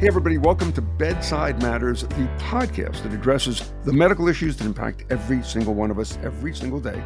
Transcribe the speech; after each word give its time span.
Hey, 0.00 0.06
everybody, 0.06 0.38
welcome 0.38 0.72
to 0.72 0.80
Bedside 0.80 1.60
Matters, 1.62 2.04
the 2.04 2.26
podcast 2.38 3.02
that 3.02 3.12
addresses 3.12 3.70
the 3.84 3.92
medical 3.92 4.28
issues 4.28 4.56
that 4.56 4.64
impact 4.64 5.04
every 5.10 5.42
single 5.42 5.74
one 5.74 5.90
of 5.90 5.98
us 5.98 6.18
every 6.22 6.54
single 6.54 6.80
day. 6.80 7.04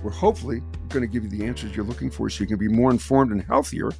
We're 0.00 0.12
hopefully 0.12 0.62
going 0.90 1.00
to 1.00 1.08
give 1.08 1.24
you 1.24 1.28
the 1.28 1.44
answers 1.44 1.74
you're 1.74 1.84
looking 1.84 2.08
for 2.08 2.30
so 2.30 2.42
you 2.42 2.46
can 2.46 2.56
be 2.56 2.68
more 2.68 2.92
informed 2.92 3.32
and 3.32 3.42
healthier. 3.42 3.90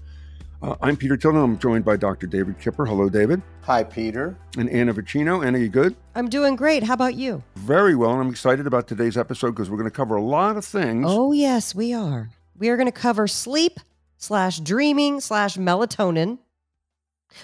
Uh, 0.62 0.76
I'm 0.80 0.96
Peter 0.96 1.16
Tilden. 1.16 1.42
I'm 1.42 1.58
joined 1.58 1.84
by 1.84 1.96
Dr. 1.96 2.28
David 2.28 2.60
Kipper. 2.60 2.86
Hello, 2.86 3.08
David. 3.08 3.42
Hi, 3.62 3.82
Peter. 3.82 4.38
And 4.56 4.70
Anna 4.70 4.94
Vocino. 4.94 5.44
Anna, 5.44 5.58
you 5.58 5.68
good? 5.68 5.96
I'm 6.14 6.28
doing 6.28 6.54
great. 6.54 6.84
How 6.84 6.94
about 6.94 7.16
you? 7.16 7.42
Very 7.56 7.96
well. 7.96 8.12
And 8.12 8.20
I'm 8.20 8.30
excited 8.30 8.64
about 8.64 8.86
today's 8.86 9.16
episode 9.16 9.56
because 9.56 9.68
we're 9.68 9.78
going 9.78 9.90
to 9.90 9.96
cover 9.96 10.14
a 10.14 10.22
lot 10.22 10.56
of 10.56 10.64
things. 10.64 11.04
Oh, 11.08 11.32
yes, 11.32 11.74
we 11.74 11.92
are. 11.92 12.30
We 12.56 12.68
are 12.68 12.76
going 12.76 12.86
to 12.86 12.92
cover 12.92 13.26
sleep 13.26 13.80
slash 14.18 14.60
dreaming 14.60 15.18
slash 15.18 15.56
melatonin 15.56 16.38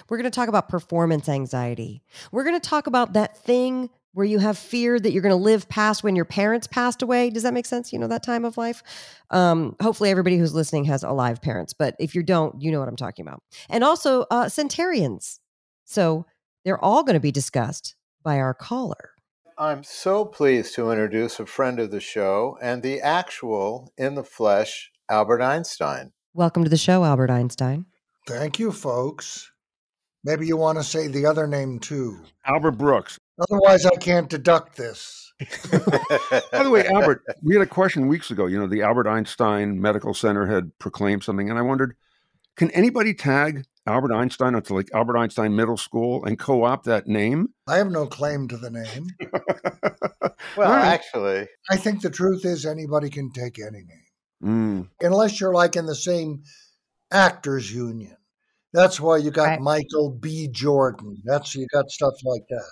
we're 0.09 0.17
going 0.17 0.29
to 0.29 0.35
talk 0.35 0.49
about 0.49 0.69
performance 0.69 1.29
anxiety. 1.29 2.03
We're 2.31 2.43
going 2.43 2.59
to 2.59 2.69
talk 2.69 2.87
about 2.87 3.13
that 3.13 3.37
thing 3.37 3.89
where 4.13 4.25
you 4.25 4.39
have 4.39 4.57
fear 4.57 4.99
that 4.99 5.11
you're 5.11 5.21
going 5.21 5.29
to 5.29 5.35
live 5.35 5.69
past 5.69 6.03
when 6.03 6.15
your 6.15 6.25
parents 6.25 6.65
passed 6.65 7.03
away. 7.03 7.29
Does 7.29 7.43
that 7.43 7.53
make 7.53 7.67
sense? 7.67 7.93
You 7.93 7.99
know, 7.99 8.07
that 8.07 8.23
time 8.23 8.45
of 8.45 8.57
life? 8.57 8.81
Um, 9.29 9.75
hopefully, 9.79 10.09
everybody 10.09 10.37
who's 10.37 10.55
listening 10.55 10.85
has 10.85 11.03
alive 11.03 11.41
parents, 11.41 11.73
but 11.73 11.95
if 11.99 12.15
you 12.15 12.23
don't, 12.23 12.59
you 12.59 12.71
know 12.71 12.79
what 12.79 12.87
I'm 12.87 12.95
talking 12.95 13.27
about. 13.27 13.43
And 13.69 13.83
also, 13.83 14.25
uh, 14.31 14.49
centenarians. 14.49 15.39
So 15.85 16.25
they're 16.65 16.83
all 16.83 17.03
going 17.03 17.13
to 17.13 17.19
be 17.19 17.31
discussed 17.31 17.95
by 18.23 18.39
our 18.39 18.53
caller. 18.53 19.11
I'm 19.59 19.83
so 19.83 20.25
pleased 20.25 20.75
to 20.75 20.91
introduce 20.91 21.39
a 21.39 21.45
friend 21.45 21.79
of 21.79 21.91
the 21.91 21.99
show 21.99 22.57
and 22.61 22.83
the 22.83 23.01
actual, 23.01 23.91
in 23.97 24.15
the 24.15 24.23
flesh, 24.23 24.91
Albert 25.09 25.41
Einstein. 25.41 26.11
Welcome 26.33 26.63
to 26.63 26.69
the 26.69 26.77
show, 26.77 27.03
Albert 27.03 27.29
Einstein. 27.29 27.85
Thank 28.27 28.59
you, 28.59 28.71
folks. 28.71 29.51
Maybe 30.27 30.45
you 30.45 30.57
want 30.57 30.77
to 30.77 30.83
say 30.83 31.07
the 31.07 31.25
other 31.25 31.47
name 31.47 31.79
too. 31.79 32.19
Albert 32.45 32.71
Brooks. 32.71 33.17
Otherwise, 33.39 33.85
I 33.85 33.95
can't 33.95 34.29
deduct 34.29 34.75
this. 34.75 35.31
By 35.71 36.63
the 36.63 36.69
way, 36.69 36.85
Albert, 36.85 37.23
we 37.41 37.53
had 37.55 37.61
a 37.61 37.65
question 37.65 38.09
weeks 38.09 38.29
ago. 38.29 38.45
You 38.45 38.59
know, 38.59 38.67
the 38.67 38.81
Albert 38.81 39.07
Einstein 39.07 39.79
Medical 39.79 40.13
Center 40.13 40.45
had 40.45 40.77
proclaimed 40.79 41.23
something, 41.23 41.49
and 41.49 41.57
I 41.57 41.61
wondered, 41.61 41.95
can 42.57 42.69
anybody 42.71 43.13
tag 43.13 43.63
Albert 43.85 44.11
Einstein 44.11 44.53
onto 44.53 44.75
like 44.75 44.89
Albert 44.93 45.15
Einstein 45.15 45.55
Middle 45.55 45.77
School 45.77 46.25
and 46.25 46.37
co-opt 46.37 46.83
that 46.87 47.07
name? 47.07 47.53
I 47.65 47.77
have 47.77 47.89
no 47.89 48.05
claim 48.05 48.49
to 48.49 48.57
the 48.57 48.69
name. 48.69 49.07
well, 50.57 50.71
right. 50.71 50.87
actually, 50.87 51.47
I 51.69 51.77
think 51.77 52.01
the 52.01 52.09
truth 52.09 52.43
is 52.43 52.65
anybody 52.65 53.09
can 53.09 53.31
take 53.31 53.59
any 53.59 53.85
name, 53.85 54.03
mm. 54.43 54.89
unless 54.99 55.39
you're 55.39 55.53
like 55.53 55.77
in 55.77 55.85
the 55.85 55.95
same 55.95 56.43
actors 57.13 57.73
union. 57.73 58.16
That's 58.73 58.99
why 58.99 59.17
you 59.17 59.31
got 59.31 59.47
right. 59.47 59.61
Michael 59.61 60.11
B. 60.11 60.47
Jordan. 60.47 61.21
That's 61.23 61.55
you 61.55 61.67
got 61.73 61.89
stuff 61.89 62.13
like 62.23 62.43
that. 62.49 62.69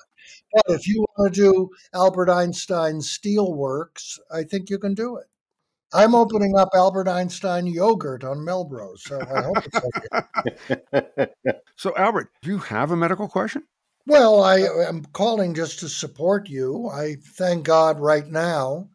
But 0.54 0.76
if 0.76 0.88
you 0.88 1.06
want 1.18 1.34
to 1.34 1.42
do 1.42 1.70
Albert 1.94 2.30
Einstein 2.30 2.96
Steelworks, 2.96 4.20
I 4.32 4.44
think 4.44 4.70
you 4.70 4.80
can 4.80 4.94
do 4.94 5.18
it. 5.18 5.26
I'm 5.94 6.16
opening 6.16 6.58
up 6.58 6.70
Albert 6.74 7.08
Einstein 7.08 7.68
yogurt 7.68 8.24
on 8.24 8.44
Melrose, 8.44 9.04
so 9.04 9.22
I 9.22 9.44
hope 9.44 9.58
it's 9.66 9.80
okay. 10.94 11.28
so, 11.78 11.96
Albert, 11.96 12.32
do 12.42 12.50
you 12.50 12.58
have 12.58 12.92
a 12.92 12.98
medical 12.98 13.30
question? 13.30 13.64
Well, 14.08 14.44
I 14.44 14.60
am 14.88 15.06
calling 15.14 15.54
just 15.54 15.80
to 15.80 15.90
support 15.90 16.50
you. 16.50 16.90
I 16.90 17.16
thank 17.38 17.64
God 17.64 18.00
right 18.00 18.28
now. 18.28 18.90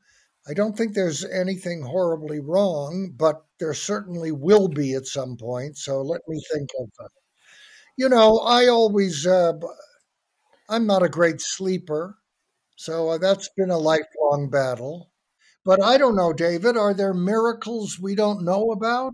I 0.49 0.55
don't 0.55 0.77
think 0.77 0.95
there's 0.95 1.25
anything 1.25 1.83
horribly 1.83 2.41
wrong, 2.41 3.13
but 3.17 3.45
there 3.59 3.75
certainly 3.75 4.33
will 4.33 4.69
be 4.69 4.95
at 4.95 5.07
some 5.07 5.37
point. 5.37 5.77
So 5.77 6.01
let 6.01 6.23
me 6.27 6.43
think 6.53 6.71
of, 6.81 6.89
uh, 6.99 7.09
you 7.97 8.09
know, 8.09 8.39
I 8.39 8.69
always, 8.69 9.27
uh, 9.27 9.53
I'm 10.69 10.87
not 10.87 11.03
a 11.03 11.09
great 11.09 11.41
sleeper. 11.41 12.17
So 12.77 13.11
uh, 13.11 13.19
that's 13.19 13.51
been 13.57 13.71
a 13.71 13.79
lifelong 13.79 14.49
battle. 14.51 15.13
But 15.65 15.83
I 15.83 15.99
don't 15.99 16.17
know, 16.17 16.33
David, 16.33 16.77
are 16.79 16.95
there 16.95 17.13
miracles 17.13 17.99
we 18.01 18.15
don't 18.15 18.43
know 18.43 18.71
about? 18.73 19.13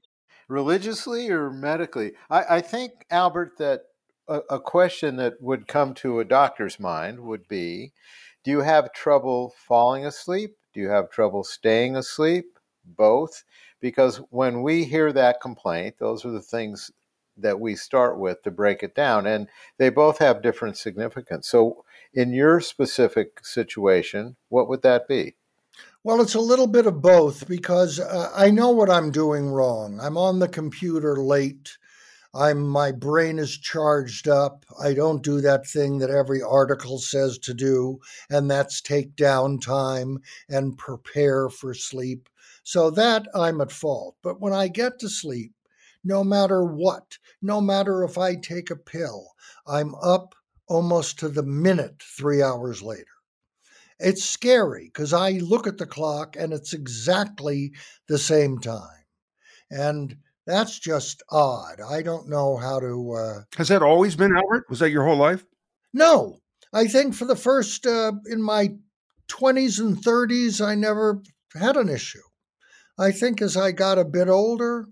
Religiously 0.49 1.29
or 1.29 1.51
medically? 1.51 2.13
I, 2.31 2.57
I 2.57 2.61
think, 2.61 2.93
Albert, 3.11 3.59
that 3.59 3.83
a, 4.29 4.41
a 4.51 4.61
question 4.61 5.17
that 5.17 5.35
would 5.41 5.67
come 5.67 5.95
to 5.95 6.21
a 6.21 6.25
doctor's 6.25 6.79
mind 6.79 7.19
would 7.21 7.49
be 7.49 7.93
Do 8.45 8.53
you 8.53 8.61
have 8.61 8.93
trouble 8.93 9.53
falling 9.67 10.07
asleep? 10.07 10.57
Do 10.77 10.83
you 10.83 10.91
have 10.91 11.11
trouble 11.11 11.43
staying 11.43 11.97
asleep? 11.97 12.59
Both? 12.85 13.43
because 13.81 14.19
when 14.31 14.63
we 14.63 14.85
hear 14.85 15.13
that 15.13 15.41
complaint, 15.41 15.97
those 15.99 16.25
are 16.25 16.31
the 16.31 16.43
things 16.43 16.91
that 17.37 17.61
we 17.61 17.77
start 17.77 18.19
with 18.19 18.43
to 18.43 18.51
break 18.51 18.83
it 18.83 18.95
down, 18.95 19.27
and 19.27 19.47
they 19.79 19.91
both 19.91 20.19
have 20.19 20.43
different 20.43 20.77
significance. 20.77 21.49
So, 21.49 21.85
in 22.15 22.33
your 22.33 22.61
specific 22.61 23.45
situation, 23.45 24.37
what 24.49 24.69
would 24.69 24.83
that 24.83 25.07
be? 25.07 25.37
Well, 26.03 26.23
it's 26.23 26.35
a 26.35 26.41
little 26.41 26.67
bit 26.67 26.87
of 26.87 27.03
both 27.03 27.47
because 27.47 28.01
uh, 28.01 28.33
I 28.35 28.51
know 28.51 28.71
what 28.71 28.89
I'm 28.89 29.11
doing 29.11 29.49
wrong. 29.49 30.01
I'm 30.01 30.17
on 30.17 30.39
the 30.39 30.49
computer 30.49 31.17
late. 31.17 31.77
I'm 32.35 32.67
my 32.67 32.93
brain 32.93 33.39
is 33.39 33.57
charged 33.57 34.29
up. 34.29 34.65
I 34.81 34.95
don't 34.95 35.23
do 35.23 35.41
that 35.41 35.67
thing 35.67 35.99
that 35.99 36.11
every 36.11 36.43
article 36.43 36.99
says 36.99 37.39
to 37.39 37.55
do, 37.55 38.01
and 38.29 38.51
that's 38.51 38.81
take 38.81 39.17
down 39.17 39.59
time 39.59 40.19
and 40.49 40.77
prepare 40.77 41.49
for 41.49 41.75
sleep. 41.75 42.29
So 42.63 42.91
that 42.91 43.27
I'm 43.35 43.61
at 43.61 43.73
fault. 43.73 44.17
But 44.23 44.41
when 44.41 44.53
I 44.53 44.69
get 44.69 44.99
to 45.01 45.09
sleep, 45.09 45.53
no 46.05 46.23
matter 46.23 46.65
what, 46.65 47.19
no 47.43 47.61
matter 47.61 48.05
if 48.05 48.19
I 48.19 48.35
take 48.35 48.71
a 48.71 48.77
pill, 48.77 49.33
I'm 49.67 49.95
up 49.97 50.35
almost 50.69 51.19
to 51.21 51.29
the 51.29 51.43
minute 51.43 52.03
three 52.03 52.43
hours 52.43 52.83
later. 52.83 53.07
It's 53.99 54.25
scary 54.25 54.87
because 54.87 55.13
I 55.13 55.33
look 55.33 55.67
at 55.67 55.79
the 55.79 55.87
clock 55.87 56.37
and 56.37 56.53
it's 56.53 56.73
exactly 56.73 57.73
the 58.09 58.19
same 58.19 58.59
time. 58.59 59.05
And 59.71 60.19
that's 60.47 60.79
just 60.79 61.23
odd. 61.31 61.81
I 61.81 62.03
don't 62.03 62.29
know 62.29 62.57
how 62.57 62.81
to. 62.81 63.13
Uh, 63.13 63.41
Has 63.57 63.69
that 63.69 63.83
always 63.83 64.17
been 64.17 64.37
Albert? 64.37 64.67
Was 64.71 64.79
that 64.79 64.91
your 64.91 65.05
whole 65.05 65.17
life? 65.17 65.45
No. 65.93 66.39
I 66.73 66.87
think 66.87 67.15
for 67.15 67.25
the 67.25 67.37
first, 67.37 67.87
uh, 67.87 68.13
in 68.27 68.43
my 68.43 68.77
20s 69.29 69.81
and 69.81 69.97
30s, 69.97 70.65
I 70.65 70.75
never 70.75 71.23
had 71.55 71.77
an 71.77 71.89
issue. 71.89 72.23
I 72.99 73.13
think 73.13 73.41
as 73.43 73.57
I 73.57 73.73
got 73.73 73.99
a 73.99 74.05
bit 74.05 74.29
older, 74.29 74.87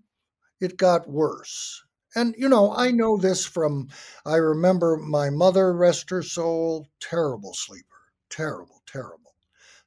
it 0.61 0.77
got 0.77 1.09
worse. 1.09 1.83
And, 2.17 2.35
you 2.39 2.49
know, 2.49 2.75
I 2.75 2.91
know 2.91 3.17
this 3.17 3.45
from, 3.45 3.89
I 4.25 4.37
remember 4.37 4.97
my 4.97 5.31
mother, 5.31 5.73
rest 5.75 6.11
her 6.11 6.23
soul, 6.23 6.89
terrible 7.01 7.55
sleeper, 7.55 7.87
terrible, 8.31 8.83
terrible. 8.87 9.35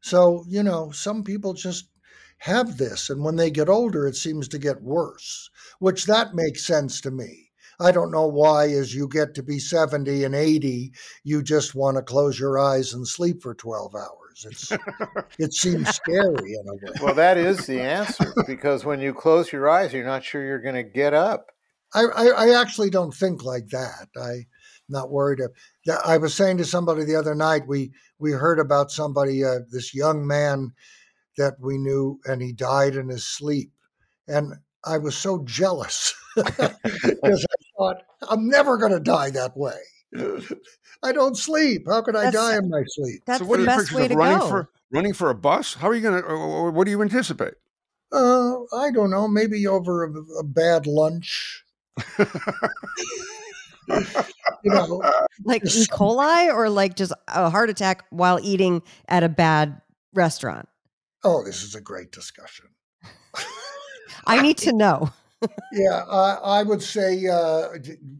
So, 0.01 0.44
you 0.47 0.61
know, 0.63 0.91
some 0.91 1.23
people 1.23 1.53
just 1.53 1.88
have 2.39 2.77
this. 2.77 3.09
And 3.09 3.23
when 3.23 3.35
they 3.35 3.49
get 3.51 3.69
older, 3.69 4.07
it 4.07 4.15
seems 4.15 4.47
to 4.49 4.59
get 4.59 4.81
worse, 4.81 5.49
which 5.79 6.05
that 6.05 6.35
makes 6.35 6.65
sense 6.65 7.01
to 7.01 7.11
me. 7.11 7.47
I 7.79 7.91
don't 7.91 8.11
know 8.11 8.25
why, 8.25 8.69
as 8.69 8.95
you 8.95 9.07
get 9.07 9.35
to 9.35 9.43
be 9.43 9.59
70 9.59 10.23
and 10.23 10.33
80, 10.33 10.91
you 11.23 11.43
just 11.43 11.75
want 11.75 11.97
to 11.97 12.03
close 12.03 12.39
your 12.39 12.57
eyes 12.57 12.93
and 12.93 13.07
sleep 13.07 13.41
for 13.43 13.53
12 13.53 13.93
hours. 13.93 14.45
It's 14.45 14.71
it 15.39 15.53
seems 15.53 15.89
scary 15.89 16.53
in 16.53 16.65
a 16.67 16.73
way. 16.73 16.93
Well, 17.01 17.13
that 17.13 17.37
is 17.37 17.65
the 17.67 17.79
answer 17.79 18.33
because 18.47 18.83
when 18.83 18.99
you 18.99 19.13
close 19.13 19.51
your 19.51 19.69
eyes, 19.69 19.93
you're 19.93 20.05
not 20.05 20.23
sure 20.23 20.43
you're 20.43 20.61
going 20.61 20.75
to 20.75 20.83
get 20.83 21.13
up. 21.13 21.47
I, 21.93 22.05
I, 22.15 22.25
I 22.25 22.61
actually 22.61 22.89
don't 22.89 23.13
think 23.13 23.43
like 23.43 23.67
that. 23.69 24.07
I'm 24.19 24.45
not 24.89 25.11
worried. 25.11 25.39
Of, 25.39 25.51
I 26.05 26.17
was 26.17 26.33
saying 26.33 26.57
to 26.57 26.65
somebody 26.65 27.03
the 27.05 27.15
other 27.15 27.35
night, 27.35 27.63
we 27.67 27.91
we 28.19 28.31
heard 28.31 28.59
about 28.59 28.91
somebody, 28.91 29.43
uh, 29.43 29.59
this 29.71 29.93
young 29.93 30.25
man 30.25 30.73
that 31.37 31.55
we 31.59 31.77
knew, 31.77 32.19
and 32.25 32.41
he 32.41 32.53
died 32.53 32.95
in 32.95 33.09
his 33.09 33.25
sleep, 33.25 33.71
and 34.27 34.53
I 34.85 34.97
was 34.97 35.15
so 35.15 35.43
jealous 35.43 36.13
because 36.35 37.45
I 37.45 37.55
thought 37.77 37.97
I'm 38.29 38.47
never 38.47 38.77
going 38.77 38.94
to 38.94 39.00
die 39.00 39.29
that 39.31 39.56
way. 39.57 39.77
I 41.03 41.12
don't 41.12 41.38
sleep. 41.38 41.85
How 41.88 42.01
could 42.01 42.15
I 42.15 42.25
that's, 42.25 42.35
die 42.35 42.57
in 42.57 42.69
my 42.69 42.83
sleep? 42.88 43.21
That's 43.25 43.39
so 43.39 43.45
what 43.45 43.59
the 43.59 43.65
best 43.65 43.91
way 43.91 44.07
to 44.07 44.15
running 44.15 44.39
go. 44.39 44.47
For, 44.47 44.69
running 44.91 45.13
for 45.13 45.29
a 45.29 45.35
bus? 45.35 45.73
How 45.73 45.89
are 45.89 45.95
you 45.95 46.01
going 46.01 46.23
to, 46.23 46.71
what 46.71 46.85
do 46.85 46.91
you 46.91 47.01
anticipate? 47.01 47.56
Uh, 48.12 48.63
I 48.73 48.91
don't 48.91 49.09
know. 49.09 49.27
Maybe 49.27 49.67
over 49.67 50.06
a, 50.06 50.12
a 50.39 50.44
bad 50.44 50.88
lunch. 50.88 51.63
you 52.19 52.25
know, 54.65 55.01
like 55.44 55.63
E. 55.65 55.85
coli 55.88 56.53
or 56.53 56.69
like 56.69 56.95
just 56.95 57.12
a 57.27 57.50
heart 57.50 57.69
attack 57.69 58.06
while 58.09 58.39
eating 58.41 58.81
at 59.09 59.23
a 59.23 59.29
bad 59.29 59.81
restaurant? 60.13 60.69
Oh, 61.23 61.43
this 61.43 61.63
is 61.63 61.75
a 61.75 61.81
great 61.81 62.11
discussion. 62.11 62.67
I 64.27 64.41
need 64.41 64.57
to 64.59 64.73
know. 64.73 65.09
yeah, 65.73 66.03
I, 66.09 66.59
I 66.59 66.63
would 66.63 66.81
say 66.81 67.27
uh, 67.27 67.69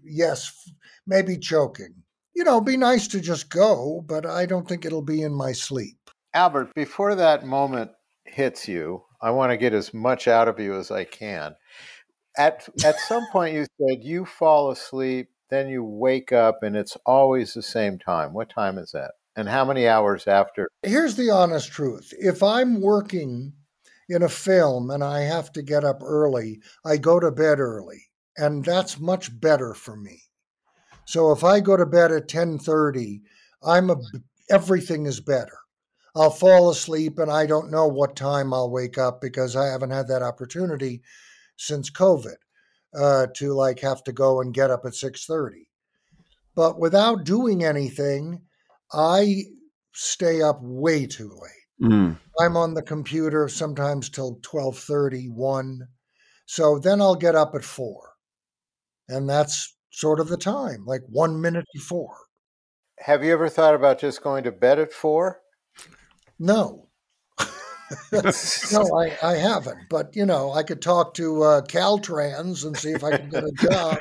yes, 0.03 0.69
maybe 1.05 1.38
choking. 1.38 1.95
You 2.35 2.44
know, 2.44 2.61
be 2.61 2.77
nice 2.77 3.07
to 3.09 3.19
just 3.19 3.49
go, 3.49 4.03
but 4.05 4.25
I 4.25 4.45
don't 4.45 4.67
think 4.67 4.85
it'll 4.85 5.01
be 5.01 5.21
in 5.21 5.33
my 5.33 5.53
sleep. 5.53 5.97
Albert, 6.33 6.73
before 6.75 7.15
that 7.15 7.45
moment 7.45 7.91
hits 8.25 8.67
you, 8.67 9.03
I 9.21 9.31
want 9.31 9.51
to 9.51 9.57
get 9.57 9.73
as 9.73 9.94
much 9.94 10.27
out 10.27 10.47
of 10.47 10.59
you 10.59 10.77
as 10.77 10.91
I 10.91 11.03
can. 11.05 11.55
At 12.38 12.69
at 12.85 12.99
some 12.99 13.25
point, 13.31 13.55
you 13.55 13.65
said 13.79 14.03
you 14.03 14.25
fall 14.25 14.69
asleep 14.69 15.29
then 15.49 15.69
you 15.69 15.83
wake 15.83 16.31
up 16.31 16.59
and 16.61 16.75
it's 16.75 16.97
always 17.05 17.53
the 17.53 17.61
same 17.61 17.97
time. 17.97 18.33
What 18.33 18.49
time 18.49 18.77
is 18.77 18.91
that? 18.91 19.11
And 19.38 19.48
how 19.48 19.63
many 19.63 19.88
hours 19.88 20.28
after? 20.28 20.68
Here's 20.81 21.16
the 21.16 21.30
honest 21.30 21.72
truth. 21.72 22.12
If 22.19 22.42
I'm 22.42 22.81
working 22.81 23.54
in 24.10 24.24
a 24.24 24.30
film 24.30 24.89
and 24.89 25.04
I 25.04 25.22
have 25.22 25.51
to 25.51 25.62
get 25.62 25.84
up 25.84 26.01
early, 26.01 26.60
I 26.84 26.98
go 26.98 27.19
to 27.19 27.31
bed 27.31 27.60
early, 27.60 28.01
and 28.36 28.66
that's 28.66 29.00
much 29.00 29.39
better 29.39 29.75
for 29.75 29.95
me. 29.95 30.24
So 31.06 31.31
if 31.31 31.44
I 31.44 31.60
go 31.60 31.78
to 31.78 31.86
bed 31.86 32.12
at 32.12 32.28
10:30, 32.28 33.22
I'm 33.63 33.92
a 33.92 33.98
everything 34.50 35.06
is 35.06 35.19
better. 35.19 35.60
I'll 36.16 36.31
fall 36.31 36.72
asleep 36.72 37.19
and 37.19 37.31
I 37.31 37.45
don't 37.45 37.69
know 37.69 37.86
what 37.86 38.16
time 38.16 38.51
I'll 38.51 38.72
wake 38.72 38.98
up 38.98 39.22
because 39.22 39.56
I 39.56 39.68
haven't 39.68 39.92
had 39.92 40.07
that 40.07 40.24
opportunity 40.24 41.04
since 41.57 41.92
COVID 41.92 42.38
uh, 42.95 43.28
to 43.36 43.54
like 43.54 43.80
have 43.81 44.04
to 44.06 44.12
go 44.12 44.42
and 44.42 44.51
get 44.51 44.72
up 44.72 44.86
at 44.86 44.95
6:30. 44.95 45.68
But 46.56 46.80
without 46.80 47.24
doing 47.24 47.63
anything, 47.63 48.42
I 48.94 49.44
stay 49.94 50.42
up 50.42 50.60
way 50.62 51.06
too 51.06 51.30
late. 51.30 51.89
Mm. 51.92 52.18
I'm 52.39 52.57
on 52.57 52.74
the 52.74 52.81
computer 52.81 53.48
sometimes 53.48 54.10
till 54.10 54.39
12:30, 54.42 55.30
1. 55.30 55.88
So 56.45 56.80
then 56.80 57.01
I'll 57.01 57.16
get 57.16 57.36
up 57.36 57.56
at 57.56 57.63
4. 57.63 58.13
And 59.10 59.30
that's 59.30 59.75
sort 59.92 60.19
of 60.19 60.28
the 60.28 60.38
time, 60.38 60.86
like 60.86 61.01
1 61.10 61.42
minute 61.42 61.66
before. 61.74 62.16
Have 63.00 63.24
you 63.24 63.34
ever 63.34 63.50
thought 63.50 63.75
about 63.75 64.00
just 64.00 64.24
going 64.24 64.44
to 64.44 64.51
bed 64.51 64.80
at 64.80 64.92
4? 64.92 65.40
No. 66.40 66.88
no, 68.12 68.81
I, 68.98 69.18
I 69.24 69.36
haven't. 69.36 69.80
But, 69.90 70.16
you 70.16 70.25
know, 70.25 70.51
I 70.51 70.63
could 70.63 70.81
talk 70.81 71.13
to 71.16 71.44
uh, 71.44 71.62
Caltrans 71.62 72.66
and 72.66 72.75
see 72.78 72.92
if 72.92 73.04
I 73.04 73.18
can 73.18 73.30
get 73.30 73.44
a 73.44 73.51
job 73.51 73.98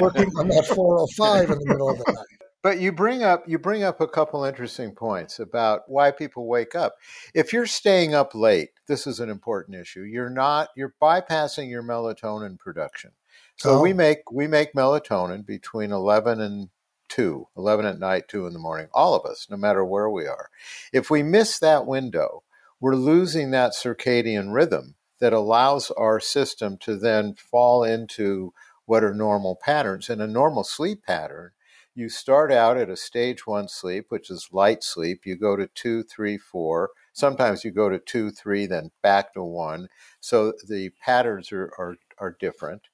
working 0.00 0.30
on 0.36 0.48
that 0.48 0.66
405 0.66 1.50
in 1.50 1.58
the 1.58 1.66
middle 1.66 1.90
of 1.90 1.98
the 1.98 2.12
night. 2.12 2.39
But 2.62 2.78
you 2.78 2.92
bring 2.92 3.22
up 3.22 3.44
you 3.48 3.58
bring 3.58 3.82
up 3.82 4.00
a 4.00 4.08
couple 4.08 4.44
interesting 4.44 4.92
points 4.94 5.38
about 5.38 5.82
why 5.88 6.10
people 6.10 6.46
wake 6.46 6.74
up. 6.74 6.96
If 7.34 7.52
you're 7.52 7.66
staying 7.66 8.14
up 8.14 8.34
late, 8.34 8.70
this 8.86 9.06
is 9.06 9.18
an 9.20 9.30
important 9.30 9.76
issue. 9.78 10.02
You're 10.02 10.30
not 10.30 10.68
you're 10.76 10.94
bypassing 11.00 11.70
your 11.70 11.82
melatonin 11.82 12.58
production. 12.58 13.12
So 13.56 13.78
Oh. 13.78 13.80
we 13.82 13.92
make 13.92 14.30
we 14.30 14.46
make 14.46 14.74
melatonin 14.74 15.46
between 15.46 15.90
11 15.92 16.40
and 16.40 16.68
2, 17.08 17.48
11 17.56 17.86
at 17.86 17.98
night, 17.98 18.28
2 18.28 18.46
in 18.46 18.52
the 18.52 18.58
morning, 18.58 18.88
all 18.92 19.14
of 19.14 19.24
us, 19.28 19.46
no 19.50 19.56
matter 19.56 19.84
where 19.84 20.08
we 20.10 20.26
are. 20.26 20.48
If 20.92 21.10
we 21.10 21.22
miss 21.22 21.58
that 21.58 21.86
window, 21.86 22.44
we're 22.78 22.94
losing 22.94 23.50
that 23.50 23.72
circadian 23.72 24.52
rhythm 24.54 24.94
that 25.18 25.32
allows 25.32 25.90
our 25.92 26.20
system 26.20 26.78
to 26.78 26.96
then 26.96 27.34
fall 27.34 27.84
into 27.84 28.52
what 28.86 29.02
are 29.04 29.12
normal 29.14 29.56
patterns. 29.56 30.08
And 30.08 30.22
a 30.22 30.26
normal 30.26 30.64
sleep 30.64 31.04
pattern, 31.04 31.50
you 31.94 32.08
start 32.08 32.52
out 32.52 32.76
at 32.76 32.88
a 32.88 32.96
stage 32.96 33.46
one 33.46 33.68
sleep, 33.68 34.06
which 34.08 34.30
is 34.30 34.48
light 34.52 34.82
sleep. 34.82 35.22
You 35.24 35.36
go 35.36 35.56
to 35.56 35.68
two, 35.74 36.02
three, 36.02 36.38
four. 36.38 36.90
Sometimes 37.12 37.64
you 37.64 37.70
go 37.70 37.88
to 37.88 37.98
two, 37.98 38.30
three, 38.30 38.66
then 38.66 38.90
back 39.02 39.34
to 39.34 39.42
one. 39.42 39.88
So 40.20 40.54
the 40.66 40.90
patterns 41.04 41.52
are, 41.52 41.72
are, 41.78 41.96
are 42.18 42.36
different. 42.38 42.88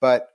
But 0.00 0.28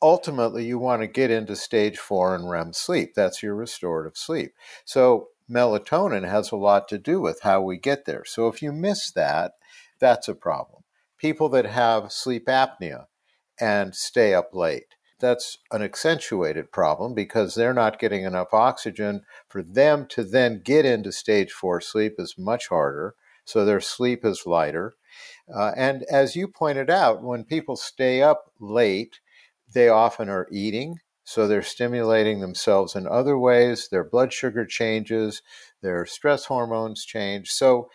ultimately, 0.00 0.64
you 0.64 0.78
want 0.78 1.02
to 1.02 1.08
get 1.08 1.30
into 1.30 1.56
stage 1.56 1.98
four 1.98 2.34
and 2.34 2.48
REM 2.48 2.72
sleep. 2.72 3.14
That's 3.14 3.42
your 3.42 3.54
restorative 3.54 4.16
sleep. 4.16 4.52
So 4.84 5.28
melatonin 5.50 6.28
has 6.28 6.50
a 6.52 6.56
lot 6.56 6.88
to 6.88 6.98
do 6.98 7.20
with 7.20 7.40
how 7.42 7.60
we 7.60 7.76
get 7.76 8.04
there. 8.04 8.24
So 8.24 8.48
if 8.48 8.62
you 8.62 8.72
miss 8.72 9.10
that, 9.12 9.52
that's 9.98 10.28
a 10.28 10.34
problem. 10.34 10.82
People 11.18 11.48
that 11.50 11.66
have 11.66 12.12
sleep 12.12 12.46
apnea 12.46 13.06
and 13.58 13.94
stay 13.94 14.34
up 14.34 14.54
late, 14.54 14.95
that's 15.18 15.58
an 15.70 15.82
accentuated 15.82 16.72
problem 16.72 17.14
because 17.14 17.54
they're 17.54 17.74
not 17.74 17.98
getting 17.98 18.24
enough 18.24 18.52
oxygen. 18.52 19.22
For 19.48 19.62
them 19.62 20.06
to 20.08 20.24
then 20.24 20.60
get 20.62 20.84
into 20.84 21.12
stage 21.12 21.52
four 21.52 21.80
sleep 21.80 22.14
is 22.18 22.36
much 22.38 22.68
harder. 22.68 23.14
So 23.44 23.64
their 23.64 23.80
sleep 23.80 24.24
is 24.24 24.46
lighter. 24.46 24.94
Uh, 25.54 25.72
and 25.76 26.04
as 26.10 26.36
you 26.36 26.48
pointed 26.48 26.90
out, 26.90 27.22
when 27.22 27.44
people 27.44 27.76
stay 27.76 28.20
up 28.22 28.50
late, 28.60 29.20
they 29.72 29.88
often 29.88 30.28
are 30.28 30.48
eating. 30.50 30.98
So 31.24 31.48
they're 31.48 31.62
stimulating 31.62 32.40
themselves 32.40 32.94
in 32.94 33.06
other 33.06 33.38
ways. 33.38 33.88
Their 33.88 34.04
blood 34.04 34.32
sugar 34.32 34.64
changes, 34.64 35.42
their 35.82 36.06
stress 36.06 36.46
hormones 36.46 37.04
change. 37.04 37.50
So 37.50 37.88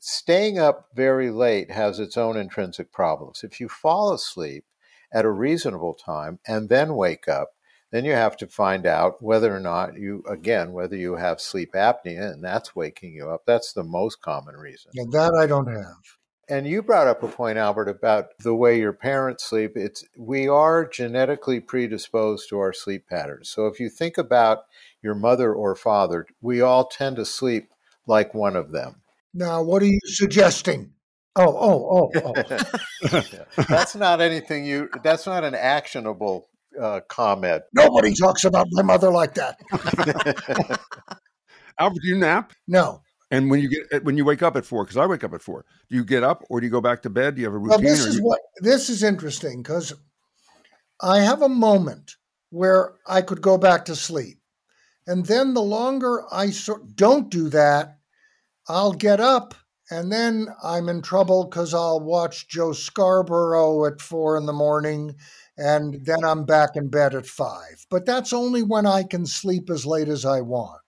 staying 0.00 0.58
up 0.58 0.88
very 0.94 1.30
late 1.30 1.70
has 1.70 1.98
its 1.98 2.16
own 2.16 2.36
intrinsic 2.36 2.92
problems. 2.92 3.42
If 3.42 3.60
you 3.60 3.68
fall 3.68 4.12
asleep 4.12 4.64
at 5.12 5.24
a 5.24 5.30
reasonable 5.30 5.94
time 5.94 6.38
and 6.46 6.68
then 6.68 6.94
wake 6.94 7.28
up, 7.28 7.50
then 7.90 8.04
you 8.04 8.12
have 8.12 8.36
to 8.36 8.46
find 8.46 8.86
out 8.86 9.22
whether 9.22 9.54
or 9.54 9.60
not 9.60 9.94
you, 9.94 10.22
again, 10.28 10.72
whether 10.72 10.96
you 10.96 11.16
have 11.16 11.40
sleep 11.40 11.72
apnea 11.72 12.32
and 12.32 12.44
that's 12.44 12.76
waking 12.76 13.14
you 13.14 13.30
up. 13.30 13.42
That's 13.46 13.72
the 13.72 13.84
most 13.84 14.20
common 14.20 14.56
reason. 14.56 14.92
And 14.94 15.12
that 15.12 15.34
I 15.34 15.46
don't 15.46 15.72
have. 15.72 15.96
And 16.50 16.66
you 16.66 16.82
brought 16.82 17.08
up 17.08 17.22
a 17.22 17.28
point, 17.28 17.58
Albert, 17.58 17.88
about 17.88 18.38
the 18.38 18.54
way 18.54 18.78
your 18.78 18.94
parents 18.94 19.44
sleep. 19.44 19.72
It's 19.74 20.04
we 20.16 20.48
are 20.48 20.88
genetically 20.88 21.60
predisposed 21.60 22.48
to 22.48 22.58
our 22.58 22.72
sleep 22.72 23.06
patterns. 23.06 23.50
So 23.50 23.66
if 23.66 23.78
you 23.78 23.90
think 23.90 24.16
about 24.16 24.60
your 25.02 25.14
mother 25.14 25.52
or 25.52 25.74
father, 25.74 26.26
we 26.40 26.62
all 26.62 26.86
tend 26.86 27.16
to 27.16 27.26
sleep 27.26 27.68
like 28.06 28.32
one 28.32 28.56
of 28.56 28.72
them. 28.72 29.02
Now, 29.34 29.62
what 29.62 29.82
are 29.82 29.86
you 29.86 30.00
suggesting? 30.04 30.94
Oh, 31.38 31.56
oh, 31.56 32.10
oh, 32.14 32.32
oh. 33.12 33.64
that's 33.68 33.94
not 33.94 34.20
anything 34.20 34.64
you. 34.64 34.90
That's 35.04 35.24
not 35.24 35.44
an 35.44 35.54
actionable 35.54 36.48
uh, 36.80 37.00
comment. 37.08 37.62
Nobody 37.72 38.12
talks 38.14 38.44
about 38.44 38.66
my 38.72 38.82
mother 38.82 39.10
like 39.10 39.34
that. 39.34 39.58
Albert, 41.78 42.00
do 42.02 42.08
you 42.08 42.18
nap? 42.18 42.52
No. 42.66 43.02
And 43.30 43.50
when 43.50 43.60
you 43.60 43.68
get 43.68 44.04
when 44.04 44.16
you 44.16 44.24
wake 44.24 44.42
up 44.42 44.56
at 44.56 44.64
four, 44.64 44.84
because 44.84 44.96
I 44.96 45.06
wake 45.06 45.22
up 45.22 45.34
at 45.34 45.42
four, 45.42 45.64
do 45.90 45.96
you 45.96 46.04
get 46.04 46.24
up 46.24 46.42
or 46.48 46.60
do 46.60 46.66
you 46.66 46.70
go 46.72 46.80
back 46.80 47.02
to 47.02 47.10
bed? 47.10 47.34
Do 47.34 47.42
you 47.42 47.46
have 47.46 47.54
a 47.54 47.58
routine? 47.58 47.84
Well, 47.84 47.94
this 47.94 48.04
or 48.04 48.08
is 48.08 48.16
you- 48.16 48.24
what 48.24 48.40
this 48.60 48.88
is 48.88 49.02
interesting 49.02 49.62
because 49.62 49.92
I 51.00 51.20
have 51.20 51.42
a 51.42 51.48
moment 51.48 52.16
where 52.50 52.94
I 53.06 53.22
could 53.22 53.42
go 53.42 53.58
back 53.58 53.84
to 53.84 53.94
sleep, 53.94 54.38
and 55.06 55.26
then 55.26 55.54
the 55.54 55.62
longer 55.62 56.24
I 56.32 56.50
so, 56.50 56.78
don't 56.94 57.30
do 57.30 57.50
that, 57.50 57.98
I'll 58.66 58.94
get 58.94 59.20
up, 59.20 59.54
and 59.90 60.12
then 60.12 60.48
I'm 60.62 60.88
in 60.88 61.02
trouble 61.02 61.44
because 61.44 61.72
I'll 61.72 62.00
watch 62.00 62.48
Joe 62.48 62.72
Scarborough 62.72 63.86
at 63.86 64.00
four 64.00 64.36
in 64.36 64.46
the 64.46 64.52
morning, 64.52 65.14
and 65.56 66.04
then 66.04 66.24
I'm 66.24 66.44
back 66.44 66.76
in 66.76 66.88
bed 66.88 67.14
at 67.14 67.26
five. 67.26 67.86
But 67.90 68.04
that's 68.06 68.32
only 68.32 68.62
when 68.62 68.86
I 68.86 69.02
can 69.02 69.26
sleep 69.26 69.70
as 69.70 69.86
late 69.86 70.08
as 70.08 70.24
I 70.24 70.40
want. 70.40 70.80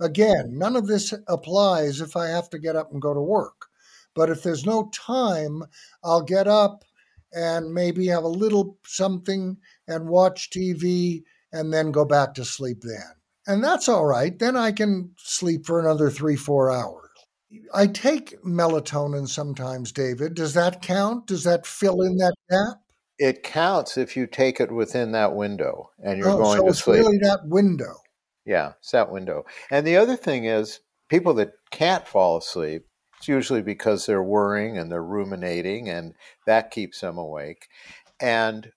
Again, 0.00 0.58
none 0.58 0.76
of 0.76 0.86
this 0.86 1.12
applies 1.28 2.00
if 2.00 2.16
I 2.16 2.28
have 2.28 2.48
to 2.50 2.58
get 2.58 2.76
up 2.76 2.90
and 2.92 3.02
go 3.02 3.12
to 3.12 3.20
work. 3.20 3.66
But 4.14 4.30
if 4.30 4.42
there's 4.42 4.64
no 4.66 4.90
time, 4.94 5.62
I'll 6.02 6.22
get 6.22 6.48
up 6.48 6.84
and 7.32 7.72
maybe 7.72 8.06
have 8.08 8.24
a 8.24 8.28
little 8.28 8.78
something 8.84 9.58
and 9.86 10.08
watch 10.08 10.50
TV 10.50 11.22
and 11.52 11.72
then 11.72 11.92
go 11.92 12.04
back 12.04 12.34
to 12.34 12.44
sleep 12.44 12.78
then. 12.82 13.12
And 13.46 13.62
that's 13.62 13.88
all 13.88 14.06
right. 14.06 14.36
Then 14.36 14.56
I 14.56 14.72
can 14.72 15.12
sleep 15.16 15.66
for 15.66 15.80
another 15.80 16.10
three, 16.10 16.36
four 16.36 16.70
hours. 16.70 17.09
I 17.74 17.86
take 17.86 18.40
melatonin 18.42 19.28
sometimes, 19.28 19.92
David. 19.92 20.34
Does 20.34 20.54
that 20.54 20.82
count? 20.82 21.26
Does 21.26 21.44
that 21.44 21.66
fill 21.66 22.02
in 22.02 22.16
that 22.18 22.34
gap? 22.50 22.80
It 23.18 23.42
counts 23.42 23.98
if 23.98 24.16
you 24.16 24.26
take 24.26 24.60
it 24.60 24.72
within 24.72 25.12
that 25.12 25.34
window 25.34 25.90
and 26.02 26.18
you're 26.18 26.30
oh, 26.30 26.38
going 26.38 26.58
so 26.58 26.64
to 26.64 26.70
it's 26.70 26.84
sleep. 26.84 26.98
really 26.98 27.18
that 27.18 27.40
window. 27.44 27.94
Yeah, 28.46 28.72
it's 28.78 28.92
that 28.92 29.10
window. 29.10 29.44
And 29.70 29.86
the 29.86 29.96
other 29.96 30.16
thing 30.16 30.46
is, 30.46 30.80
people 31.08 31.34
that 31.34 31.52
can't 31.70 32.06
fall 32.06 32.38
asleep, 32.38 32.86
it's 33.18 33.28
usually 33.28 33.62
because 33.62 34.06
they're 34.06 34.22
worrying 34.22 34.78
and 34.78 34.90
they're 34.90 35.04
ruminating, 35.04 35.88
and 35.88 36.14
that 36.46 36.70
keeps 36.70 37.00
them 37.00 37.18
awake. 37.18 37.66
And 38.20 38.72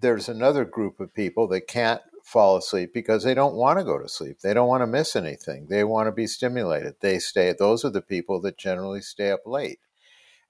there's 0.00 0.28
another 0.28 0.64
group 0.64 1.00
of 1.00 1.12
people 1.12 1.48
that 1.48 1.66
can't 1.66 2.00
fall 2.28 2.56
asleep 2.56 2.90
because 2.92 3.24
they 3.24 3.34
don't 3.34 3.54
want 3.54 3.78
to 3.78 3.84
go 3.84 3.98
to 3.98 4.08
sleep. 4.08 4.40
They 4.40 4.54
don't 4.54 4.68
want 4.68 4.82
to 4.82 4.86
miss 4.86 5.16
anything. 5.16 5.66
They 5.68 5.84
want 5.84 6.06
to 6.06 6.12
be 6.12 6.26
stimulated. 6.26 6.94
They 7.00 7.18
stay. 7.18 7.54
Those 7.58 7.84
are 7.84 7.90
the 7.90 8.02
people 8.02 8.40
that 8.42 8.58
generally 8.58 9.00
stay 9.00 9.30
up 9.30 9.46
late. 9.46 9.80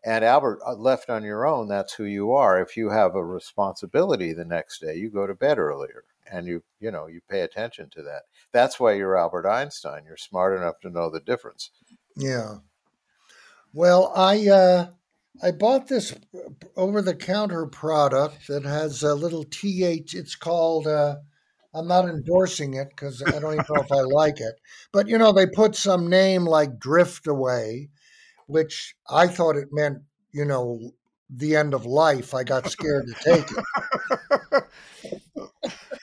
And 0.04 0.24
Albert, 0.24 0.60
uh, 0.66 0.74
left 0.74 1.10
on 1.10 1.24
your 1.24 1.46
own, 1.46 1.68
that's 1.68 1.94
who 1.94 2.04
you 2.04 2.32
are. 2.32 2.60
If 2.60 2.76
you 2.76 2.90
have 2.90 3.14
a 3.14 3.24
responsibility 3.24 4.32
the 4.32 4.44
next 4.44 4.80
day, 4.80 4.94
you 4.94 5.10
go 5.10 5.26
to 5.26 5.34
bed 5.34 5.58
earlier 5.58 6.04
and 6.30 6.46
you 6.46 6.62
you 6.78 6.90
know 6.90 7.06
you 7.06 7.22
pay 7.30 7.40
attention 7.40 7.88
to 7.88 8.02
that 8.02 8.24
that's 8.52 8.78
why 8.78 8.92
you're 8.92 9.16
albert 9.16 9.48
einstein 9.48 10.02
you're 10.04 10.14
smart 10.14 10.54
enough 10.54 10.78
to 10.78 10.90
know 10.90 11.08
the 11.08 11.20
difference 11.20 11.70
Yeah. 12.18 12.56
Well, 13.72 14.12
I 14.14 14.48
uh, 14.48 14.86
I 15.40 15.52
bought 15.52 15.86
this 15.86 16.14
over 16.74 17.00
the 17.00 17.14
counter 17.14 17.64
product 17.66 18.48
that 18.48 18.64
has 18.64 19.02
a 19.02 19.14
little 19.14 19.44
th. 19.44 20.14
It's 20.14 20.34
called. 20.34 20.86
Uh, 20.86 21.16
I'm 21.74 21.86
not 21.86 22.08
endorsing 22.08 22.74
it 22.74 22.88
because 22.90 23.22
I 23.22 23.38
don't 23.38 23.54
even 23.54 23.64
know 23.68 23.82
if 23.82 23.92
I 23.92 24.00
like 24.00 24.40
it. 24.40 24.54
But 24.92 25.08
you 25.08 25.18
know, 25.18 25.32
they 25.32 25.46
put 25.46 25.76
some 25.76 26.08
name 26.08 26.44
like 26.44 26.78
Drift 26.78 27.26
Away, 27.26 27.90
which 28.46 28.94
I 29.08 29.26
thought 29.26 29.56
it 29.56 29.68
meant 29.70 29.98
you 30.32 30.44
know 30.44 30.92
the 31.30 31.56
end 31.56 31.74
of 31.74 31.84
life. 31.84 32.34
I 32.34 32.44
got 32.44 32.70
scared 32.70 33.06
to 33.06 33.14
take 33.24 33.50
it. 33.50 33.64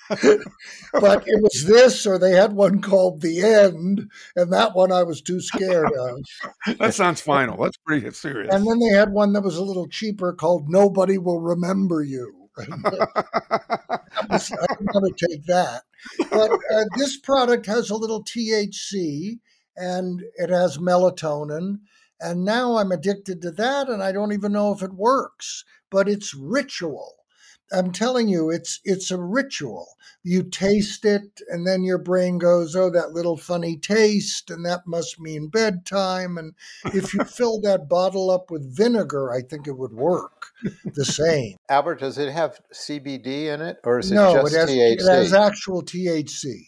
but 0.10 1.24
it 1.26 1.42
was 1.42 1.66
this, 1.66 2.06
or 2.06 2.20
they 2.20 2.32
had 2.32 2.54
one 2.54 2.80
called 2.82 3.22
The 3.22 3.42
End, 3.42 4.10
and 4.36 4.54
that 4.54 4.76
one 4.76 4.92
I 4.92 5.04
was 5.04 5.22
too 5.22 5.42
scared 5.42 5.92
of. 5.92 6.78
that 6.78 6.94
sounds 6.94 7.22
final. 7.22 7.58
That's 7.58 7.78
pretty 7.78 8.10
serious. 8.12 8.54
And 8.54 8.68
then 8.68 8.80
they 8.80 8.96
had 8.96 9.12
one 9.12 9.34
that 9.34 9.42
was 9.42 9.58
a 9.58 9.64
little 9.64 9.88
cheaper 9.88 10.34
called 10.34 10.70
Nobody 10.70 11.18
Will 11.18 11.40
Remember 11.40 12.04
You. 12.04 12.45
Was, 12.58 14.52
I 14.52 14.74
didn't 14.76 14.94
want 14.94 15.18
to 15.18 15.28
take 15.28 15.46
that. 15.46 15.84
But 16.32 16.52
uh, 16.52 16.86
this 16.98 17.18
product 17.18 17.66
has 17.66 17.90
a 17.90 17.96
little 17.96 18.24
THC 18.24 19.40
and 19.76 20.22
it 20.36 20.50
has 20.50 20.78
melatonin. 20.78 21.80
And 22.20 22.46
now 22.46 22.78
I'm 22.78 22.94
addicted 22.94 23.42
to 23.42 23.52
that, 23.52 23.90
and 23.90 24.02
I 24.02 24.14
don't 24.14 24.32
even 24.32 24.54
know 24.54 24.72
if 24.72 24.82
it 24.82 24.94
works, 24.94 25.66
but 25.92 26.08
it's 26.08 26.34
ritual. 26.34 27.25
I'm 27.72 27.92
telling 27.92 28.28
you, 28.28 28.52
it's 28.52 28.80
it's 28.84 29.12
a 29.12 29.18
ritual. 29.18 29.88
You 30.24 30.44
taste 30.44 31.06
it, 31.06 31.42
and 31.50 31.66
then 31.66 31.84
your 31.84 31.98
brain 31.98 32.38
goes, 32.38 32.76
"Oh, 32.76 32.90
that 32.92 33.12
little 33.12 33.38
funny 33.38 33.78
taste," 33.78 34.50
and 34.50 34.66
that 34.66 34.86
must 34.86 35.20
mean 35.20 35.48
bedtime. 35.48 36.38
And 36.38 36.54
if 36.94 37.14
you 37.14 37.24
fill 37.26 37.60
that 37.62 37.90
bottle 37.90 38.30
up 38.30 38.52
with 38.52 38.76
vinegar, 38.76 39.32
I 39.32 39.42
think 39.42 39.68
it 39.68 39.78
would 39.78 39.94
work 39.94 40.48
the 40.94 41.06
same. 41.06 41.58
Albert, 41.70 42.00
does 42.00 42.18
it 42.18 42.32
have 42.32 42.60
CBD 42.74 43.46
in 43.54 43.62
it, 43.62 43.78
or 43.84 44.00
is 44.00 44.12
it 44.12 44.16
no, 44.16 44.34
just 44.34 44.54
it 44.54 44.58
has, 44.58 44.70
THC? 44.70 44.94
it 44.94 45.12
has 45.12 45.34
actual 45.34 45.82
THC, 45.82 46.68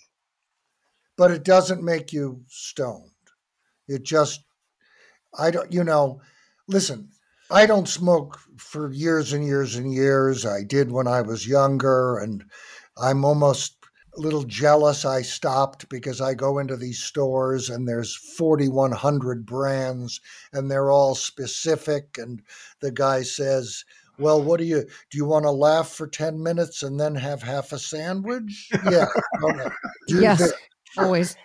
but 1.15 1.31
it 1.31 1.43
doesn't 1.43 1.83
make 1.83 2.11
you 2.11 2.43
stoned. 2.47 3.11
It 3.87 4.03
just, 4.03 4.41
I 5.37 5.51
don't, 5.51 5.71
you 5.71 5.83
know, 5.83 6.21
listen. 6.67 7.09
I 7.49 7.65
don't 7.65 7.87
smoke 7.87 8.39
for 8.57 8.91
years 8.91 9.33
and 9.33 9.45
years 9.45 9.75
and 9.75 9.93
years. 9.93 10.45
I 10.45 10.63
did 10.63 10.91
when 10.91 11.07
I 11.07 11.21
was 11.21 11.47
younger, 11.47 12.17
and 12.17 12.43
I'm 12.97 13.23
almost 13.23 13.77
a 14.17 14.21
little 14.21 14.43
jealous 14.43 15.05
I 15.05 15.21
stopped 15.21 15.87
because 15.89 16.19
I 16.21 16.33
go 16.33 16.57
into 16.57 16.75
these 16.75 17.03
stores 17.03 17.69
and 17.69 17.87
there's 17.87 18.15
4,100 18.15 19.45
brands 19.45 20.19
and 20.53 20.69
they're 20.69 20.89
all 20.89 21.13
specific. 21.13 22.17
And 22.17 22.41
the 22.79 22.91
guy 22.91 23.21
says, 23.21 23.85
well, 24.17 24.41
what 24.41 24.59
do 24.59 24.65
you 24.65 24.85
do? 25.11 25.17
You 25.17 25.25
want 25.25 25.45
to 25.45 25.51
laugh 25.51 25.89
for 25.89 26.07
10 26.07 26.41
minutes 26.41 26.81
and 26.81 26.99
then 26.99 27.13
have 27.15 27.43
half 27.43 27.71
a 27.71 27.79
sandwich? 27.79 28.69
Yeah. 28.89 29.07
Okay. 29.43 29.69
Yes. 30.07 30.39
this. 30.39 30.53
Always. 30.97 31.35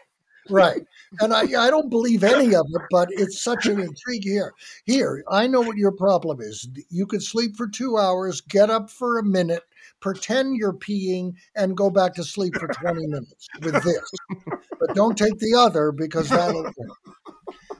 Right. 0.51 0.83
And 1.21 1.33
I, 1.33 1.43
I 1.43 1.71
don't 1.71 1.89
believe 1.89 2.25
any 2.25 2.55
of 2.55 2.67
it, 2.73 2.83
but 2.91 3.09
it's 3.13 3.43
such 3.43 3.67
an 3.67 3.79
intrigue 3.79 4.25
here. 4.25 4.53
Here, 4.85 5.23
I 5.31 5.47
know 5.47 5.61
what 5.61 5.77
your 5.77 5.93
problem 5.93 6.41
is. 6.41 6.69
You 6.91 7.07
could 7.07 7.23
sleep 7.23 7.57
for 7.57 7.69
two 7.69 7.97
hours, 7.97 8.41
get 8.41 8.71
up 8.71 8.91
for 8.91 9.19
a 9.19 9.25
minute, 9.25 9.63
pretend 10.01 10.57
you're 10.57 10.73
peeing, 10.73 11.35
and 11.55 11.77
go 11.77 11.91
back 11.91 12.15
to 12.15 12.25
sleep 12.25 12.55
for 12.57 12.69
20 12.69 13.07
minutes 13.07 13.47
with 13.63 13.83
this. 13.85 14.11
But 14.81 14.95
don't 14.95 15.17
take 15.17 15.39
the 15.39 15.55
other 15.55 15.93
because 15.93 16.29
that'll. 16.29 16.71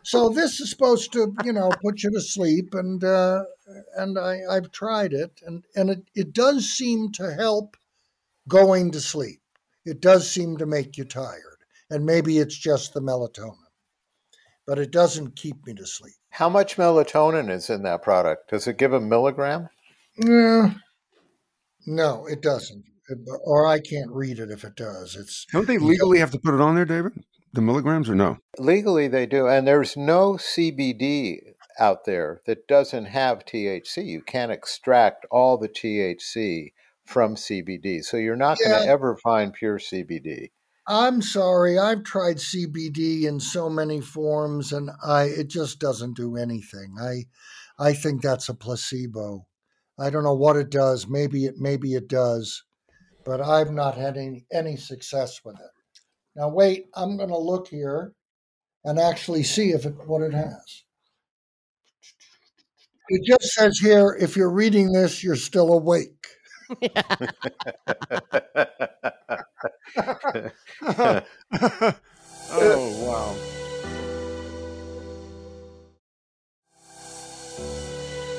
So 0.04 0.28
this 0.28 0.61
is 0.61 0.71
supposed 0.71 1.12
to, 1.12 1.35
you 1.45 1.52
know, 1.52 1.71
put 1.83 2.02
you 2.02 2.11
to 2.11 2.21
sleep, 2.21 2.75
and 2.75 3.02
uh, 3.02 3.45
and 3.97 4.19
I, 4.19 4.40
I've 4.50 4.73
tried 4.73 5.12
it, 5.12 5.40
and 5.47 5.64
and 5.76 5.90
it, 5.90 6.02
it 6.14 6.33
does 6.33 6.69
seem 6.69 7.12
to 7.12 7.33
help 7.35 7.76
going 8.49 8.90
to 8.92 9.00
sleep. 9.00 9.40
It 9.85 10.00
does 10.00 10.31
seem 10.31 10.57
to 10.59 10.66
make 10.66 10.97
you 10.97 11.04
tired 11.04 11.51
and 11.92 12.04
maybe 12.04 12.38
it's 12.38 12.56
just 12.56 12.94
the 12.94 13.00
melatonin, 13.00 13.56
but 14.66 14.78
it 14.78 14.90
doesn't 14.90 15.37
keep 15.37 15.64
me 15.66 15.75
to 15.75 15.87
sleep. 15.87 16.14
How 16.30 16.49
much 16.49 16.76
melatonin 16.76 17.50
is 17.50 17.68
in 17.70 17.82
that 17.82 18.02
product? 18.02 18.50
Does 18.50 18.66
it 18.66 18.78
give 18.78 18.92
a 18.92 19.00
milligram? 19.00 19.68
Yeah. 20.16 20.75
No, 21.87 22.26
it 22.26 22.40
doesn't. 22.42 22.84
It- 23.08 23.18
or 23.44 23.66
I 23.66 23.80
can't 23.80 24.11
read 24.11 24.38
it 24.38 24.50
if 24.50 24.64
it 24.64 24.76
does. 24.76 25.16
It's 25.16 25.46
Don't 25.52 25.66
they 25.66 25.78
legally 25.78 26.18
have 26.18 26.30
to 26.30 26.38
put 26.38 26.54
it 26.54 26.61
on 26.61 26.75
there, 26.75 26.84
David? 26.84 27.12
The 27.52 27.61
milligrams 27.61 28.08
or 28.08 28.14
no? 28.14 28.38
Legally, 28.58 29.08
they 29.08 29.26
do. 29.26 29.46
And 29.46 29.66
there's 29.66 29.96
no 29.96 30.34
CBD 30.34 31.38
out 31.78 32.04
there 32.06 32.40
that 32.46 32.66
doesn't 32.66 33.06
have 33.06 33.44
THC. 33.44 34.04
You 34.06 34.22
can't 34.22 34.52
extract 34.52 35.26
all 35.30 35.58
the 35.58 35.68
THC 35.68 36.72
from 37.04 37.34
CBD. 37.34 38.02
So 38.02 38.16
you're 38.16 38.37
not 38.37 38.58
going 38.58 38.80
to 38.82 38.88
ever 38.88 39.16
find 39.16 39.52
pure 39.52 39.78
CBD. 39.78 40.50
I'm 40.86 41.22
sorry. 41.22 41.78
I've 41.78 42.02
tried 42.02 42.38
CBD 42.38 43.24
in 43.24 43.38
so 43.38 43.70
many 43.70 44.00
forms 44.00 44.72
and 44.72 44.90
I 45.04 45.24
it 45.24 45.48
just 45.48 45.78
doesn't 45.78 46.16
do 46.16 46.36
anything. 46.36 46.96
I 47.00 47.24
I 47.78 47.92
think 47.92 48.22
that's 48.22 48.48
a 48.48 48.54
placebo. 48.54 49.46
I 49.98 50.10
don't 50.10 50.24
know 50.24 50.34
what 50.34 50.56
it 50.56 50.70
does. 50.70 51.06
Maybe 51.06 51.46
it 51.46 51.54
maybe 51.58 51.94
it 51.94 52.08
does, 52.08 52.64
but 53.24 53.40
I've 53.40 53.70
not 53.70 53.96
had 53.96 54.16
any 54.16 54.44
any 54.52 54.76
success 54.76 55.40
with 55.44 55.56
it. 55.56 55.70
Now 56.34 56.48
wait, 56.48 56.86
I'm 56.94 57.16
going 57.16 57.28
to 57.28 57.38
look 57.38 57.68
here 57.68 58.14
and 58.84 58.98
actually 58.98 59.44
see 59.44 59.70
if 59.70 59.86
it 59.86 59.94
what 60.06 60.22
it 60.22 60.34
has. 60.34 60.82
It 63.08 63.22
just 63.24 63.52
says 63.52 63.78
here 63.78 64.16
if 64.20 64.36
you're 64.36 64.50
reading 64.50 64.92
this 64.92 65.22
you're 65.22 65.36
still 65.36 65.72
awake. 65.72 66.26
oh 72.50 72.82
wow. 73.04 73.37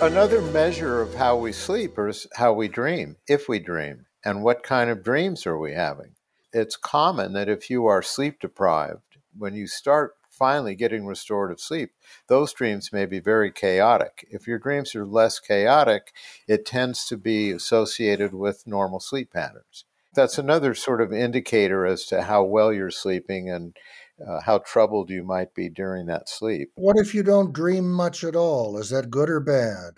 Another 0.01 0.41
measure 0.41 1.01
of 1.01 1.13
how 1.15 1.37
we 1.37 1.51
sleep 1.53 1.97
is 1.97 2.27
how 2.33 2.51
we 2.53 2.67
dream, 2.67 3.15
if 3.27 3.47
we 3.47 3.59
dream, 3.59 4.05
and 4.25 4.43
what 4.43 4.63
kind 4.63 4.89
of 4.89 5.03
dreams 5.03 5.47
are 5.47 5.57
we 5.57 5.73
having. 5.73 6.15
It's 6.51 6.75
common 6.75 7.33
that 7.33 7.47
if 7.49 7.69
you 7.69 7.85
are 7.85 8.01
sleep 8.01 8.39
deprived, 8.39 9.17
when 9.37 9.55
you 9.55 9.67
start 9.67 10.15
finally 10.29 10.75
getting 10.75 11.05
restorative 11.05 11.59
sleep, 11.59 11.91
those 12.27 12.53
dreams 12.53 12.91
may 12.91 13.05
be 13.05 13.19
very 13.19 13.51
chaotic. 13.51 14.27
If 14.29 14.47
your 14.47 14.59
dreams 14.59 14.93
are 14.95 15.05
less 15.05 15.39
chaotic, 15.39 16.11
it 16.47 16.65
tends 16.65 17.05
to 17.05 17.17
be 17.17 17.51
associated 17.51 18.33
with 18.33 18.67
normal 18.67 18.99
sleep 18.99 19.31
patterns. 19.31 19.85
That's 20.13 20.37
another 20.37 20.73
sort 20.73 21.01
of 21.01 21.11
indicator 21.11 21.85
as 21.85 22.05
to 22.05 22.23
how 22.23 22.43
well 22.43 22.71
you're 22.71 22.91
sleeping 22.91 23.49
and 23.49 23.75
uh, 24.25 24.41
how 24.41 24.59
troubled 24.59 25.09
you 25.09 25.23
might 25.23 25.53
be 25.53 25.69
during 25.69 26.05
that 26.07 26.29
sleep. 26.29 26.71
What 26.75 26.97
if 26.97 27.13
you 27.13 27.23
don't 27.23 27.53
dream 27.53 27.91
much 27.91 28.23
at 28.23 28.35
all? 28.35 28.77
Is 28.77 28.89
that 28.89 29.09
good 29.09 29.29
or 29.29 29.39
bad? 29.39 29.93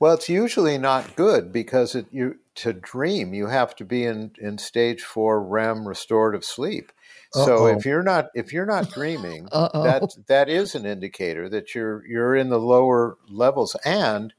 Well, 0.00 0.14
it's 0.14 0.28
usually 0.28 0.78
not 0.78 1.16
good 1.16 1.52
because 1.52 1.94
it, 1.96 2.06
you 2.12 2.36
to 2.56 2.72
dream 2.72 3.34
you 3.34 3.46
have 3.46 3.74
to 3.76 3.84
be 3.84 4.04
in, 4.04 4.32
in 4.40 4.58
stage 4.58 5.02
four 5.02 5.42
REM 5.42 5.86
restorative 5.86 6.44
sleep. 6.44 6.92
So 7.32 7.66
Uh-oh. 7.66 7.78
if 7.78 7.84
you're 7.84 8.02
not 8.02 8.26
if 8.34 8.52
you're 8.52 8.66
not 8.66 8.90
dreaming, 8.94 9.48
that 9.52 10.16
that 10.28 10.48
is 10.48 10.74
an 10.74 10.86
indicator 10.86 11.48
that 11.48 11.74
you're 11.74 12.06
you're 12.06 12.36
in 12.36 12.48
the 12.48 12.60
lower 12.60 13.16
levels. 13.28 13.76
And 13.84 14.32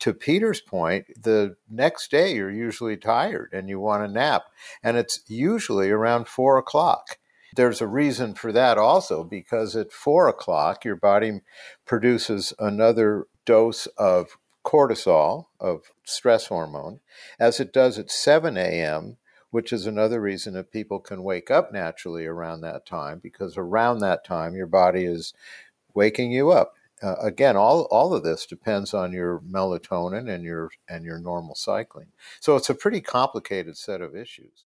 to 0.00 0.12
Peter's 0.12 0.60
point, 0.60 1.06
the 1.20 1.56
next 1.70 2.10
day 2.10 2.34
you're 2.34 2.50
usually 2.50 2.96
tired 2.96 3.50
and 3.52 3.68
you 3.68 3.80
want 3.80 4.04
a 4.04 4.08
nap, 4.08 4.44
and 4.82 4.96
it's 4.96 5.20
usually 5.26 5.90
around 5.90 6.28
four 6.28 6.58
o'clock. 6.58 7.18
There's 7.54 7.80
a 7.80 7.86
reason 7.86 8.34
for 8.34 8.52
that 8.52 8.76
also 8.76 9.24
because 9.24 9.74
at 9.74 9.92
four 9.92 10.28
o'clock 10.28 10.84
your 10.84 10.96
body 10.96 11.40
produces 11.86 12.52
another 12.58 13.26
dose 13.46 13.86
of 13.96 14.36
cortisol, 14.64 15.46
of 15.60 15.92
stress 16.04 16.48
hormone, 16.48 17.00
as 17.38 17.60
it 17.60 17.72
does 17.72 17.98
at 17.98 18.10
7 18.10 18.56
a.m., 18.58 19.16
which 19.50 19.72
is 19.72 19.86
another 19.86 20.20
reason 20.20 20.52
that 20.54 20.72
people 20.72 20.98
can 20.98 21.22
wake 21.22 21.50
up 21.50 21.72
naturally 21.72 22.26
around 22.26 22.60
that 22.60 22.84
time, 22.84 23.20
because 23.22 23.56
around 23.56 24.00
that 24.00 24.24
time 24.24 24.54
your 24.54 24.66
body 24.66 25.04
is 25.04 25.32
waking 25.94 26.32
you 26.32 26.50
up. 26.50 26.74
Uh, 27.06 27.14
again, 27.22 27.56
all, 27.56 27.82
all 27.92 28.12
of 28.12 28.24
this 28.24 28.46
depends 28.46 28.92
on 28.92 29.12
your 29.12 29.40
melatonin 29.48 30.28
and 30.28 30.42
your 30.42 30.70
and 30.88 31.04
your 31.04 31.20
normal 31.20 31.54
cycling. 31.54 32.08
So 32.40 32.56
it's 32.56 32.68
a 32.68 32.74
pretty 32.74 33.00
complicated 33.00 33.76
set 33.76 34.00
of 34.00 34.16
issues. 34.16 34.64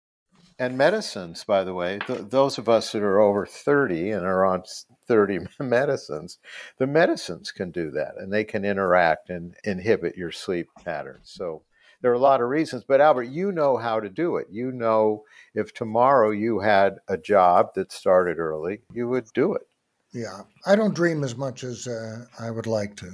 And 0.59 0.77
medicines, 0.77 1.45
by 1.45 1.63
the 1.63 1.73
way, 1.73 1.99
th- 2.05 2.29
those 2.29 2.57
of 2.57 2.67
us 2.67 2.91
that 2.91 3.01
are 3.01 3.21
over 3.21 3.45
30 3.45 4.11
and 4.11 4.25
are 4.25 4.45
on 4.45 4.63
30 5.07 5.47
medicines, 5.61 6.39
the 6.77 6.87
medicines 6.87 7.53
can 7.53 7.71
do 7.71 7.89
that 7.91 8.15
and 8.17 8.33
they 8.33 8.43
can 8.43 8.65
interact 8.65 9.29
and 9.29 9.55
inhibit 9.63 10.17
your 10.17 10.31
sleep 10.31 10.67
patterns. 10.83 11.31
So 11.33 11.61
there 12.01 12.11
are 12.11 12.15
a 12.15 12.19
lot 12.19 12.41
of 12.41 12.49
reasons, 12.49 12.83
but 12.85 12.99
Albert, 12.99 13.29
you 13.29 13.53
know 13.53 13.77
how 13.77 14.01
to 14.01 14.09
do 14.09 14.35
it. 14.35 14.47
You 14.49 14.73
know 14.73 15.23
if 15.53 15.73
tomorrow 15.73 16.31
you 16.31 16.59
had 16.59 16.97
a 17.07 17.17
job 17.17 17.75
that 17.75 17.93
started 17.93 18.39
early, 18.39 18.81
you 18.93 19.07
would 19.07 19.27
do 19.33 19.53
it. 19.53 19.67
Yeah, 20.15 20.43
I 20.65 20.77
don't 20.77 20.95
dream 20.95 21.25
as 21.25 21.35
much 21.35 21.65
as 21.65 21.87
uh, 21.87 22.25
I 22.39 22.49
would 22.49 22.67
like 22.67 22.95
to. 22.97 23.11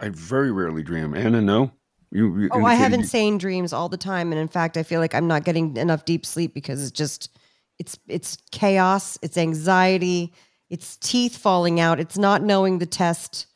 I 0.00 0.08
very 0.08 0.50
rarely 0.50 0.82
dream. 0.82 1.14
Anna, 1.14 1.40
no? 1.40 1.70
You, 2.10 2.36
you 2.36 2.48
Oh, 2.50 2.64
I 2.64 2.74
have 2.74 2.86
indicated 2.86 2.96
you- 2.96 3.02
insane 3.04 3.38
dreams 3.38 3.72
all 3.72 3.88
the 3.88 3.96
time, 3.96 4.32
and 4.32 4.40
in 4.40 4.48
fact, 4.48 4.76
I 4.76 4.82
feel 4.82 4.98
like 4.98 5.14
I'm 5.14 5.28
not 5.28 5.44
getting 5.44 5.76
enough 5.76 6.04
deep 6.04 6.26
sleep 6.26 6.52
because 6.52 6.82
it's 6.82 6.90
just 6.90 7.30
it's 7.78 7.96
it's 8.08 8.36
chaos, 8.50 9.16
it's 9.22 9.38
anxiety, 9.38 10.32
it's 10.70 10.96
teeth 10.96 11.36
falling 11.36 11.78
out, 11.78 12.00
it's 12.00 12.18
not 12.18 12.42
knowing 12.42 12.80
the 12.80 12.86
test, 12.86 13.46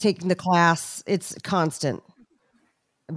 taking 0.00 0.26
the 0.26 0.34
class, 0.34 1.04
it's 1.06 1.36
constant. 1.44 2.02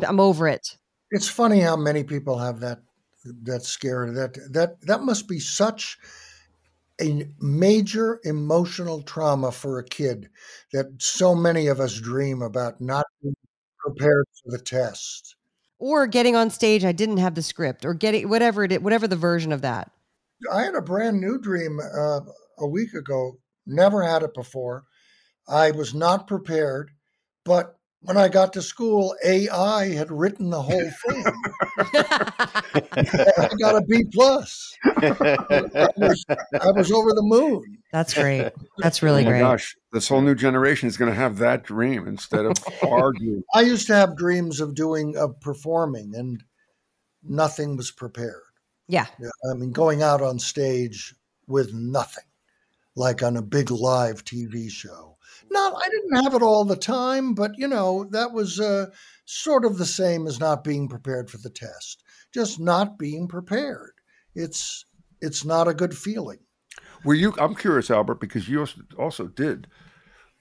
I'm 0.06 0.20
over 0.20 0.48
it. 0.48 0.78
It's 1.10 1.28
funny 1.28 1.60
how 1.62 1.76
many 1.76 2.04
people 2.04 2.38
have 2.38 2.60
that 2.60 2.80
That's 3.26 3.68
scary. 3.70 4.12
That 4.12 4.38
that 4.52 4.82
that 4.82 5.02
must 5.02 5.28
be 5.28 5.40
such 5.40 5.98
a 7.04 7.28
major 7.40 8.20
emotional 8.24 9.02
trauma 9.02 9.52
for 9.52 9.80
a 9.80 9.84
kid 9.84 10.30
that 10.72 10.88
so 11.00 11.36
many 11.36 11.68
of 11.68 11.80
us 11.80 12.00
dream 12.00 12.42
about 12.42 12.80
not 12.80 13.06
being 13.22 13.36
prepared 13.80 14.26
for 14.42 14.52
the 14.52 14.64
test. 14.64 15.36
Or 15.80 16.08
getting 16.08 16.36
on 16.36 16.50
stage 16.50 16.86
i 16.86 16.94
didn't 16.94 17.18
have 17.18 17.36
the 17.36 17.42
script 17.42 17.84
or 17.84 17.94
getting 17.94 18.30
whatever 18.30 18.64
it 18.64 18.82
whatever 18.82 19.08
the 19.08 19.18
version 19.18 19.52
of 19.52 19.62
that. 19.62 19.92
I 20.52 20.64
had 20.64 20.76
a 20.76 20.82
brand 20.82 21.20
new 21.20 21.38
dream 21.40 21.80
uh, 21.80 22.22
a 22.60 22.68
week 22.68 22.94
ago 22.94 23.38
never 23.66 24.02
had 24.02 24.24
it 24.24 24.34
before. 24.34 24.84
I 25.48 25.72
was 25.72 25.94
not 25.94 26.28
prepared 26.28 26.92
but 27.46 27.78
when 28.04 28.18
I 28.18 28.28
got 28.28 28.54
to 28.54 28.62
school, 28.62 29.16
AI 29.24 29.94
had 29.94 30.12
written 30.12 30.50
the 30.50 30.62
whole 30.62 30.90
thing. 31.08 31.24
I 32.94 33.50
got 33.60 33.76
a 33.76 33.86
B 33.88 34.04
plus. 34.12 34.76
I 34.86 35.90
was, 35.98 36.26
I 36.30 36.72
was 36.72 36.92
over 36.92 37.14
the 37.14 37.24
moon. 37.24 37.78
That's 37.92 38.14
great. 38.14 38.52
That's 38.80 39.02
oh 39.02 39.06
really 39.08 39.22
oh 39.22 39.26
my 39.26 39.32
great. 39.32 39.40
gosh, 39.40 39.76
this 39.94 40.10
whole 40.10 40.22
new 40.22 40.36
generation 40.36 40.88
is 40.88 40.98
going 40.98 41.12
to 41.12 41.16
have 41.16 41.38
that 41.38 41.64
dream 41.64 42.08
instead 42.08 42.46
of 42.46 42.54
our 42.84 43.14
dream. 43.14 43.44
I 43.54 43.62
used 43.62 43.88
to 43.88 43.96
have 43.96 44.18
dreams 44.18 44.60
of 44.60 44.76
doing 44.76 45.16
of 45.16 45.40
performing, 45.40 46.14
and 46.16 46.44
nothing 47.24 47.78
was 47.78 47.92
prepared. 47.92 48.42
Yeah. 48.88 49.08
I 49.50 49.54
mean, 49.56 49.72
going 49.72 50.04
out 50.04 50.22
on 50.22 50.40
stage 50.40 51.16
with 51.48 51.74
nothing, 51.74 52.26
like 52.96 53.24
on 53.24 53.38
a 53.38 53.42
big 53.42 53.72
live 53.72 54.26
TV 54.26 54.70
show 54.70 55.13
not, 55.52 55.74
I 55.76 55.90
didn't 55.90 56.24
have 56.24 56.34
it 56.34 56.42
all 56.42 56.66
the 56.66 56.76
time, 56.76 57.34
but 57.34 57.52
you 57.58 57.68
know, 57.68 58.06
that 58.12 58.32
was 58.32 58.60
uh, 58.60 58.88
sort 59.26 59.66
of 59.66 59.78
the 59.78 59.86
same 59.86 60.28
as 60.28 60.40
not 60.40 60.64
being 60.64 60.88
prepared 60.88 61.30
for 61.30 61.38
the 61.38 61.50
test. 61.50 62.04
Just 62.34 62.60
not 62.60 62.98
being 62.98 63.28
prepared. 63.28 63.94
It's 64.36 64.86
it's 65.22 65.46
not 65.46 65.68
a 65.68 65.74
good 65.74 65.96
feeling. 65.96 66.40
Were 67.06 67.14
you? 67.14 67.34
I'm 67.40 67.56
curious, 67.56 67.92
Albert, 67.92 68.20
because 68.20 68.50
you 68.50 68.66
also 68.98 69.28
did 69.28 69.68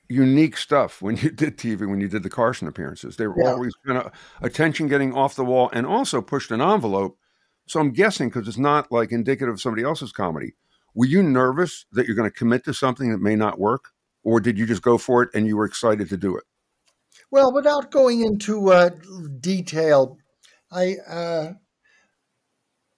unique 0.09 0.57
stuff 0.57 1.01
when 1.03 1.17
you 1.17 1.31
did 1.31 1.57
TV, 1.57 1.89
when 1.89 2.01
you 2.01 2.09
did 2.09 2.23
the 2.23 2.31
Carson 2.31 2.69
appearances. 2.69 3.17
They 3.17 3.27
were 3.27 3.43
yeah. 3.43 3.51
always 3.51 3.75
kind 3.87 3.99
of 3.99 4.13
attention 4.41 4.89
getting 4.89 5.15
off 5.15 5.35
the 5.35 5.45
wall 5.45 5.71
and 5.73 5.87
also 5.87 6.21
pushed 6.21 6.51
an 6.51 6.61
envelope. 6.61 7.19
So 7.67 7.81
I'm 7.81 7.93
guessing 7.93 8.29
because 8.29 8.49
it's 8.49 8.59
not 8.59 8.91
like 8.91 9.13
indicative 9.13 9.55
of 9.55 9.61
somebody 9.61 9.85
else's 9.85 10.13
comedy. 10.13 10.55
Were 10.95 11.07
you 11.07 11.23
nervous 11.23 11.87
that 11.93 12.07
you're 12.07 12.17
going 12.17 12.31
to 12.31 12.37
commit 12.37 12.65
to 12.65 12.75
something 12.75 13.11
that 13.11 13.21
may 13.21 13.37
not 13.37 13.59
work? 13.59 13.91
Or 14.25 14.41
did 14.41 14.59
you 14.59 14.67
just 14.67 14.83
go 14.83 14.99
for 14.99 15.23
it 15.23 15.31
and 15.35 15.47
you 15.47 15.57
were 15.57 15.65
excited 15.65 16.09
to 16.09 16.17
do 16.17 16.37
it? 16.37 16.45
Well, 17.31 17.53
without 17.53 17.91
going 17.91 18.21
into 18.21 18.71
uh, 18.71 18.91
detail, 19.41 20.19
I 20.71 20.97
uh, 21.09 21.53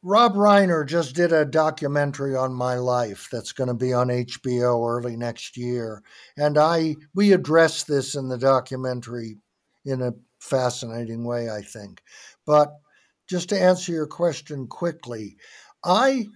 Rob 0.02 0.35
Reiner 0.35 0.87
just 0.87 1.14
did 1.14 1.33
a 1.33 1.45
documentary 1.45 2.37
on 2.37 2.52
my 2.52 2.75
life 2.75 3.28
that's 3.33 3.52
going 3.52 3.69
to 3.69 3.75
be 3.75 3.93
on 3.93 4.09
HBO 4.09 4.88
early 4.88 5.16
next 5.16 5.57
year, 5.57 6.02
and 6.37 6.59
I 6.59 6.97
we 7.14 7.33
address 7.33 7.85
this 7.85 8.14
in 8.14 8.28
the 8.28 8.38
documentary 8.38 9.38
in 9.85 10.02
a 10.02 10.14
fascinating 10.40 11.25
way, 11.25 11.49
I 11.49 11.62
think. 11.62 12.02
But 12.47 12.75
just 13.28 13.49
to 13.49 13.61
answer 13.61 13.93
your 13.93 14.07
question 14.07 14.66
quickly, 14.66 15.37
I 15.83 16.26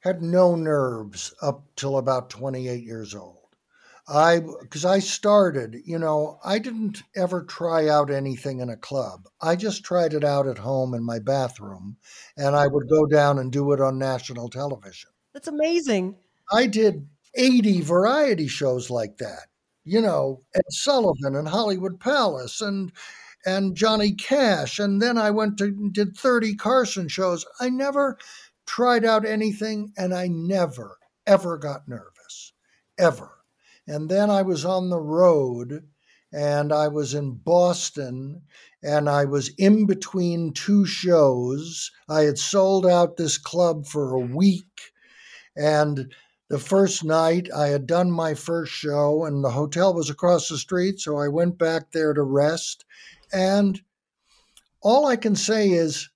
had 0.00 0.22
no 0.22 0.54
nerves 0.54 1.34
up 1.40 1.64
till 1.76 1.98
about 1.98 2.30
28 2.30 2.84
years 2.84 3.14
old. 3.14 3.45
I 4.08 4.38
because 4.60 4.84
I 4.84 5.00
started, 5.00 5.82
you 5.84 5.98
know, 5.98 6.38
I 6.44 6.60
didn't 6.60 7.02
ever 7.16 7.42
try 7.42 7.88
out 7.88 8.10
anything 8.10 8.60
in 8.60 8.70
a 8.70 8.76
club. 8.76 9.28
I 9.40 9.56
just 9.56 9.84
tried 9.84 10.14
it 10.14 10.22
out 10.22 10.46
at 10.46 10.58
home 10.58 10.94
in 10.94 11.02
my 11.02 11.18
bathroom, 11.18 11.96
and 12.36 12.54
I 12.54 12.68
would 12.68 12.88
go 12.88 13.06
down 13.06 13.38
and 13.38 13.50
do 13.50 13.72
it 13.72 13.80
on 13.80 13.98
national 13.98 14.48
television. 14.48 15.10
That's 15.34 15.48
amazing. 15.48 16.16
I 16.52 16.66
did 16.66 17.08
80 17.34 17.80
variety 17.80 18.46
shows 18.46 18.90
like 18.90 19.18
that. 19.18 19.48
You 19.84 20.00
know, 20.00 20.42
Ed 20.54 20.62
Sullivan 20.70 21.34
and 21.34 21.48
Hollywood 21.48 21.98
Palace 21.98 22.60
and 22.60 22.92
and 23.44 23.76
Johnny 23.76 24.12
Cash, 24.12 24.78
and 24.78 25.02
then 25.02 25.18
I 25.18 25.32
went 25.32 25.58
to 25.58 25.90
did 25.90 26.16
30 26.16 26.54
Carson 26.54 27.08
shows. 27.08 27.44
I 27.58 27.70
never 27.70 28.18
tried 28.66 29.04
out 29.04 29.26
anything, 29.26 29.92
and 29.98 30.14
I 30.14 30.28
never 30.28 30.98
ever 31.26 31.58
got 31.58 31.88
nervous, 31.88 32.52
ever 32.98 33.35
and 33.86 34.08
then 34.08 34.30
I 34.30 34.42
was 34.42 34.64
on 34.64 34.90
the 34.90 35.00
road 35.00 35.86
and 36.32 36.72
I 36.72 36.88
was 36.88 37.14
in 37.14 37.34
Boston 37.34 38.42
and 38.82 39.08
I 39.08 39.24
was 39.24 39.48
in 39.56 39.86
between 39.86 40.52
two 40.52 40.84
shows. 40.84 41.90
I 42.08 42.22
had 42.22 42.38
sold 42.38 42.86
out 42.86 43.16
this 43.16 43.38
club 43.38 43.86
for 43.86 44.12
a 44.12 44.18
week. 44.18 44.92
And 45.56 46.12
the 46.48 46.58
first 46.58 47.04
night 47.04 47.48
I 47.54 47.68
had 47.68 47.86
done 47.86 48.10
my 48.10 48.34
first 48.34 48.72
show 48.72 49.24
and 49.24 49.42
the 49.42 49.50
hotel 49.50 49.94
was 49.94 50.10
across 50.10 50.48
the 50.48 50.58
street. 50.58 51.00
So 51.00 51.16
I 51.18 51.28
went 51.28 51.58
back 51.58 51.92
there 51.92 52.12
to 52.12 52.22
rest. 52.22 52.84
And 53.32 53.80
all 54.82 55.06
I 55.06 55.16
can 55.16 55.36
say 55.36 55.70
is, 55.70 56.10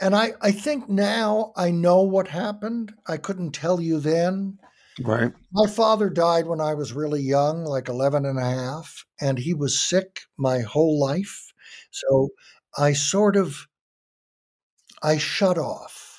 and 0.00 0.16
I, 0.16 0.32
I 0.40 0.52
think 0.52 0.88
now 0.88 1.52
I 1.54 1.70
know 1.70 2.02
what 2.02 2.28
happened. 2.28 2.94
I 3.06 3.18
couldn't 3.18 3.52
tell 3.52 3.80
you 3.80 4.00
then. 4.00 4.58
Right. 5.02 5.32
My 5.52 5.66
father 5.66 6.08
died 6.10 6.46
when 6.46 6.60
I 6.60 6.74
was 6.74 6.92
really 6.92 7.22
young, 7.22 7.64
like 7.64 7.88
11 7.88 8.24
and 8.24 8.38
a 8.38 8.44
half, 8.44 9.04
and 9.20 9.38
he 9.38 9.52
was 9.54 9.80
sick 9.80 10.20
my 10.38 10.60
whole 10.60 10.98
life. 11.00 11.52
So 11.90 12.28
I 12.78 12.92
sort 12.92 13.36
of 13.36 13.66
I 15.02 15.18
shut 15.18 15.58
off. 15.58 16.09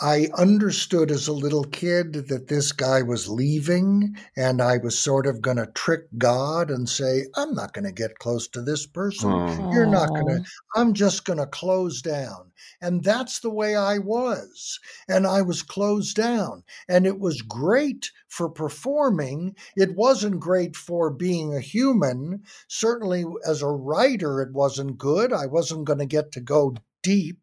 I 0.00 0.28
understood 0.36 1.10
as 1.10 1.26
a 1.26 1.32
little 1.32 1.64
kid 1.64 2.28
that 2.28 2.46
this 2.46 2.70
guy 2.70 3.02
was 3.02 3.28
leaving, 3.28 4.16
and 4.36 4.62
I 4.62 4.78
was 4.78 4.96
sort 4.96 5.26
of 5.26 5.42
going 5.42 5.56
to 5.56 5.66
trick 5.74 6.02
God 6.16 6.70
and 6.70 6.88
say, 6.88 7.24
I'm 7.34 7.52
not 7.52 7.72
going 7.72 7.84
to 7.84 7.92
get 7.92 8.20
close 8.20 8.46
to 8.48 8.62
this 8.62 8.86
person. 8.86 9.30
Oh. 9.32 9.72
You're 9.72 9.86
not 9.86 10.10
going 10.10 10.26
to, 10.26 10.44
I'm 10.76 10.94
just 10.94 11.24
going 11.24 11.40
to 11.40 11.46
close 11.46 12.00
down. 12.00 12.52
And 12.80 13.02
that's 13.02 13.40
the 13.40 13.50
way 13.50 13.74
I 13.74 13.98
was. 13.98 14.78
And 15.08 15.26
I 15.26 15.42
was 15.42 15.62
closed 15.62 16.16
down. 16.16 16.62
And 16.88 17.04
it 17.04 17.18
was 17.18 17.42
great 17.42 18.12
for 18.28 18.48
performing. 18.48 19.56
It 19.76 19.96
wasn't 19.96 20.38
great 20.38 20.76
for 20.76 21.10
being 21.10 21.54
a 21.54 21.60
human. 21.60 22.44
Certainly, 22.68 23.24
as 23.46 23.62
a 23.62 23.68
writer, 23.68 24.42
it 24.42 24.52
wasn't 24.52 24.96
good. 24.96 25.32
I 25.32 25.46
wasn't 25.46 25.86
going 25.86 25.98
to 25.98 26.06
get 26.06 26.30
to 26.32 26.40
go 26.40 26.76
deep. 27.02 27.40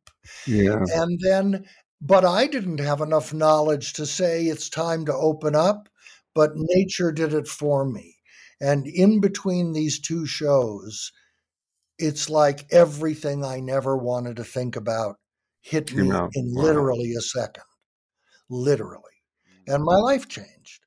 Yeah. 0.47 0.83
And 0.93 1.19
then 1.21 1.65
but 2.01 2.25
I 2.25 2.47
didn't 2.47 2.79
have 2.79 3.01
enough 3.01 3.33
knowledge 3.33 3.93
to 3.93 4.05
say 4.05 4.45
it's 4.45 4.69
time 4.69 5.05
to 5.05 5.13
open 5.13 5.55
up, 5.55 5.89
but 6.33 6.51
nature 6.55 7.11
did 7.11 7.33
it 7.33 7.47
for 7.47 7.85
me. 7.85 8.17
And 8.61 8.87
in 8.87 9.19
between 9.19 9.73
these 9.73 9.99
two 9.99 10.25
shows, 10.25 11.11
it's 11.97 12.29
like 12.29 12.71
everything 12.71 13.43
I 13.43 13.59
never 13.59 13.97
wanted 13.97 14.37
to 14.37 14.43
think 14.43 14.75
about 14.75 15.15
hit 15.61 15.93
me 15.93 16.07
know, 16.07 16.29
in 16.33 16.53
wow. 16.53 16.63
literally 16.63 17.13
a 17.17 17.21
second. 17.21 17.63
Literally. 18.49 19.01
And 19.67 19.83
my 19.83 19.95
life 19.95 20.27
changed. 20.27 20.81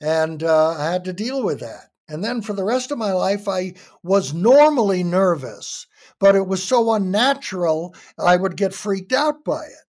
And 0.00 0.42
uh, 0.42 0.70
I 0.70 0.92
had 0.92 1.04
to 1.04 1.12
deal 1.12 1.42
with 1.42 1.60
that. 1.60 1.86
And 2.08 2.22
then 2.22 2.42
for 2.42 2.52
the 2.52 2.64
rest 2.64 2.90
of 2.90 2.98
my 2.98 3.12
life, 3.12 3.48
I 3.48 3.74
was 4.02 4.34
normally 4.34 5.02
nervous, 5.02 5.86
but 6.20 6.36
it 6.36 6.46
was 6.46 6.62
so 6.62 6.92
unnatural, 6.92 7.94
I 8.18 8.36
would 8.36 8.56
get 8.56 8.74
freaked 8.74 9.12
out 9.12 9.44
by 9.44 9.64
it 9.64 9.86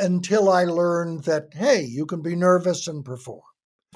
until 0.00 0.50
I 0.50 0.64
learned 0.64 1.24
that, 1.24 1.48
hey, 1.52 1.82
you 1.82 2.06
can 2.06 2.22
be 2.22 2.34
nervous 2.34 2.88
and 2.88 3.04
perform. 3.04 3.42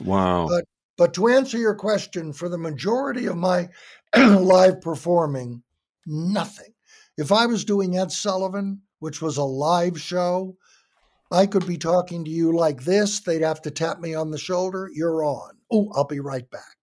Wow. 0.03 0.47
But, 0.49 0.65
but 0.97 1.15
to 1.15 1.29
answer 1.29 1.59
your 1.59 1.75
question, 1.75 2.33
for 2.33 2.49
the 2.49 2.59
majority 2.59 3.27
of 3.27 3.37
my 3.37 3.69
live 4.17 4.81
performing, 4.81 5.63
nothing. 6.07 6.73
If 7.17 7.33
I 7.33 7.47
was 7.47 7.65
doing 7.65 7.97
Ed 7.97 8.13
Sullivan, 8.13 8.83
which 8.99 9.23
was 9.23 9.37
a 9.37 9.45
live 9.45 10.01
show, 10.01 10.57
I 11.31 11.47
could 11.47 11.67
be 11.67 11.79
talking 11.79 12.25
to 12.25 12.31
you 12.31 12.57
like 12.57 12.85
this. 12.85 13.21
They'd 13.21 13.43
have 13.43 13.63
to 13.63 13.71
tap 13.71 14.01
me 14.01 14.15
on 14.15 14.31
the 14.31 14.39
shoulder. 14.39 14.91
You're 14.93 15.25
on. 15.25 15.53
Oh, 15.71 15.91
I'll 15.95 16.05
be 16.07 16.21
right 16.21 16.49
back. 16.51 16.77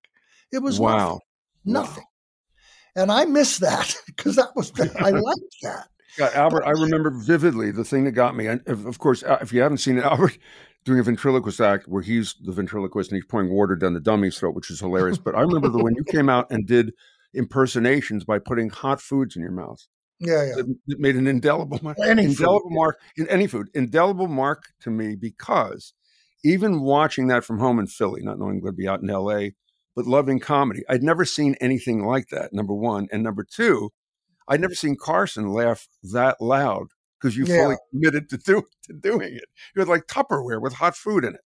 It 0.51 0.59
was 0.59 0.79
wow. 0.79 1.19
Nothing. 1.63 1.73
nothing. 1.73 2.03
Wow. 2.03 3.03
And 3.03 3.11
I 3.11 3.25
miss 3.25 3.59
that 3.59 3.95
because 4.05 4.35
that 4.35 4.55
was, 4.55 4.71
I 4.79 5.09
liked 5.11 5.55
that. 5.63 5.87
Yeah, 6.17 6.29
Albert, 6.33 6.63
I 6.65 6.71
remember 6.71 7.09
vividly 7.09 7.71
the 7.71 7.85
thing 7.85 8.03
that 8.03 8.11
got 8.11 8.35
me. 8.35 8.47
And 8.47 8.61
of 8.67 8.99
course, 8.99 9.23
uh, 9.23 9.37
if 9.41 9.53
you 9.53 9.61
haven't 9.61 9.77
seen 9.77 9.97
it, 9.97 10.03
Albert 10.05 10.37
doing 10.83 10.99
a 10.99 11.03
ventriloquist 11.03 11.61
act 11.61 11.87
where 11.87 12.01
he's 12.01 12.35
the 12.41 12.51
ventriloquist 12.51 13.11
and 13.11 13.17
he's 13.17 13.25
pouring 13.25 13.49
water 13.49 13.75
down 13.75 13.93
the 13.93 13.99
dummy's 13.99 14.37
throat, 14.37 14.55
which 14.55 14.71
is 14.71 14.79
hilarious. 14.79 15.17
But 15.17 15.35
I 15.35 15.41
remember 15.41 15.69
the 15.69 15.83
when 15.83 15.95
you 15.95 16.03
came 16.03 16.29
out 16.29 16.51
and 16.51 16.65
did 16.65 16.93
impersonations 17.33 18.23
by 18.23 18.39
putting 18.39 18.69
hot 18.69 19.01
foods 19.01 19.35
in 19.35 19.41
your 19.41 19.51
mouth. 19.51 19.85
Yeah, 20.19 20.43
yeah. 20.45 20.59
It, 20.59 20.65
it 20.87 20.99
made 20.99 21.15
an 21.15 21.27
indelible 21.27 21.79
mark. 21.81 21.97
Any 22.03 22.25
indelible 22.25 22.69
food. 22.69 22.75
mark 22.75 22.99
in 23.17 23.27
any 23.27 23.47
food. 23.47 23.69
Indelible 23.73 24.27
mark 24.27 24.65
to 24.81 24.91
me 24.91 25.15
because 25.15 25.93
even 26.43 26.81
watching 26.81 27.27
that 27.27 27.43
from 27.43 27.59
home 27.59 27.79
in 27.79 27.87
Philly, 27.87 28.21
not 28.23 28.37
knowing 28.37 28.55
I'm 28.55 28.59
going 28.61 28.73
to 28.73 28.77
be 28.77 28.87
out 28.87 29.01
in 29.01 29.09
L.A., 29.09 29.55
but 29.95 30.05
loving 30.05 30.39
comedy, 30.39 30.83
I'd 30.87 31.03
never 31.03 31.25
seen 31.25 31.55
anything 31.59 32.05
like 32.05 32.29
that. 32.29 32.53
Number 32.53 32.73
one, 32.73 33.07
and 33.11 33.23
number 33.23 33.43
two, 33.43 33.91
I'd 34.47 34.61
never 34.61 34.75
seen 34.75 34.95
Carson 34.99 35.49
laugh 35.49 35.87
that 36.03 36.41
loud 36.41 36.87
because 37.19 37.37
you 37.37 37.45
Yeah. 37.45 37.63
fully 37.63 37.75
committed 37.91 38.29
to 38.29 38.37
do 38.37 38.63
to 38.83 38.93
doing 38.93 39.35
it. 39.35 39.45
You 39.75 39.81
had 39.81 39.87
like 39.87 40.07
Tupperware 40.07 40.61
with 40.61 40.73
hot 40.73 40.95
food 40.95 41.23
in 41.23 41.35
it. 41.35 41.41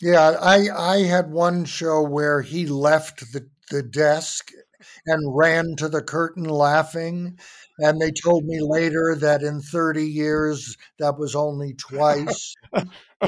Yeah, 0.00 0.36
I 0.40 0.68
I 0.68 0.96
had 1.04 1.30
one 1.30 1.64
show 1.64 2.02
where 2.02 2.42
he 2.42 2.66
left 2.66 3.32
the, 3.32 3.48
the 3.70 3.82
desk 3.82 4.50
and 5.06 5.36
ran 5.36 5.74
to 5.76 5.88
the 5.88 6.02
curtain 6.02 6.44
laughing. 6.44 7.38
And 7.78 8.00
they 8.00 8.10
told 8.10 8.44
me 8.44 8.58
later 8.60 9.16
that 9.20 9.42
in 9.42 9.60
30 9.60 10.04
years 10.04 10.76
that 10.98 11.18
was 11.18 11.34
only 11.34 11.74
twice. 11.74 12.54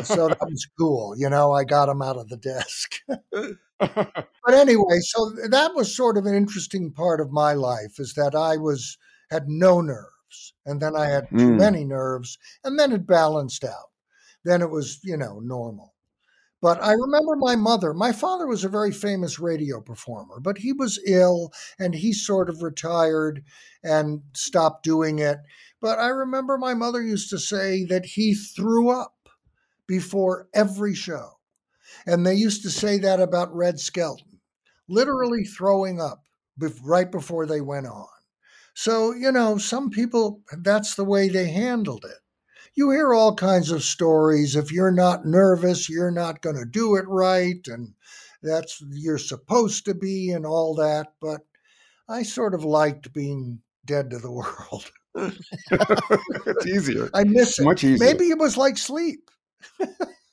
So 0.03 0.29
that 0.29 0.39
was 0.41 0.67
cool. 0.79 1.15
You 1.17 1.31
know, 1.31 1.53
I 1.53 1.65
got 1.65 1.89
him 1.89 2.03
out 2.03 2.17
of 2.19 2.29
the 2.29 2.37
desk. 2.37 3.01
but 4.45 4.55
anyway, 4.55 4.99
so 5.01 5.31
that 5.51 5.75
was 5.75 5.95
sort 5.95 6.17
of 6.17 6.27
an 6.27 6.35
interesting 6.35 6.93
part 6.93 7.21
of 7.21 7.31
my 7.31 7.53
life 7.53 7.99
is 7.99 8.15
that 8.15 8.35
I 8.35 8.57
was 8.57 8.97
had 9.31 9.49
no 9.49 9.81
nerves 9.81 10.55
and 10.65 10.81
then 10.81 10.97
I 10.97 11.07
had 11.07 11.25
too 11.39 11.53
Mm. 11.53 11.59
many 11.59 11.85
nerves 11.85 12.39
and 12.65 12.79
then 12.79 12.93
it 12.93 13.07
balanced 13.07 13.65
out. 13.65 13.91
Then 14.45 14.63
it 14.63 14.71
was, 14.71 15.01
you 15.05 15.17
know, 15.17 15.41
normal. 15.41 15.95
But 16.61 16.83
I 16.83 16.93
remember 16.93 17.37
my 17.37 17.57
mother, 17.57 17.95
my 17.95 18.13
father 18.13 18.47
was 18.47 18.65
a 18.65 18.69
very 18.69 18.93
famous 18.93 19.39
radio 19.39 19.81
performer, 19.81 20.41
but 20.41 20.59
he 20.59 20.73
was 20.73 21.01
ill 21.07 21.53
and 21.79 21.95
he 21.95 22.13
sort 22.13 22.49
of 22.51 22.63
retired 22.63 23.45
and 23.85 24.23
stopped 24.35 24.85
doing 24.85 25.21
it. 25.21 25.39
But 25.81 25.99
I 26.01 26.09
remember 26.09 26.59
my 26.59 26.75
mother 26.75 27.03
used 27.03 27.31
to 27.31 27.39
say 27.39 27.85
that 27.87 28.07
he 28.07 28.35
threw 28.35 28.91
up 28.91 29.29
before 29.87 30.49
every 30.55 30.95
show. 30.95 31.38
And 32.09 32.27
they 32.27 32.35
used 32.35 32.63
to 32.63 32.71
say 32.71 32.97
that 32.99 33.21
about 33.21 33.55
Red 33.55 33.79
Skelton, 33.79 34.41
literally 34.89 35.45
throwing 35.45 36.01
up 36.01 36.25
right 36.83 37.11
before 37.13 37.45
they 37.45 37.61
went 37.61 37.87
on. 37.87 38.07
So, 38.75 39.13
you 39.13 39.31
know, 39.31 39.59
some 39.59 39.91
people, 39.91 40.41
that's 40.63 40.95
the 40.95 41.05
way 41.05 41.29
they 41.29 41.51
handled 41.51 42.05
it. 42.05 42.17
You 42.75 42.91
hear 42.91 43.13
all 43.13 43.35
kinds 43.35 43.71
of 43.71 43.83
stories. 43.83 44.57
If 44.57 44.73
you're 44.73 44.91
not 44.91 45.27
nervous, 45.27 45.89
you're 45.91 46.11
not 46.11 46.41
going 46.41 46.57
to 46.57 46.65
do 46.65 46.97
it 46.97 47.05
right. 47.09 47.61
And 47.67 47.93
that's, 48.43 48.83
you're 48.91 49.19
supposed 49.19 49.85
to 49.85 49.95
be, 49.95 50.31
and 50.31 50.47
all 50.47 50.75
that. 50.77 51.09
But 51.21 51.41
I 52.09 52.23
sort 52.23 52.55
of 52.55 52.65
liked 52.65 53.13
being 53.13 53.61
dead 53.85 54.11
to 54.11 54.19
the 54.19 54.31
world. 54.33 54.91
it's 55.15 56.67
easier. 56.67 57.11
I 57.13 57.25
miss 57.25 57.51
It's 57.51 57.59
it. 57.59 57.65
much 57.65 57.85
easier. 57.85 57.99
Maybe 57.99 58.31
it 58.31 58.39
was 58.39 58.57
like 58.57 58.79
sleep. 58.79 59.29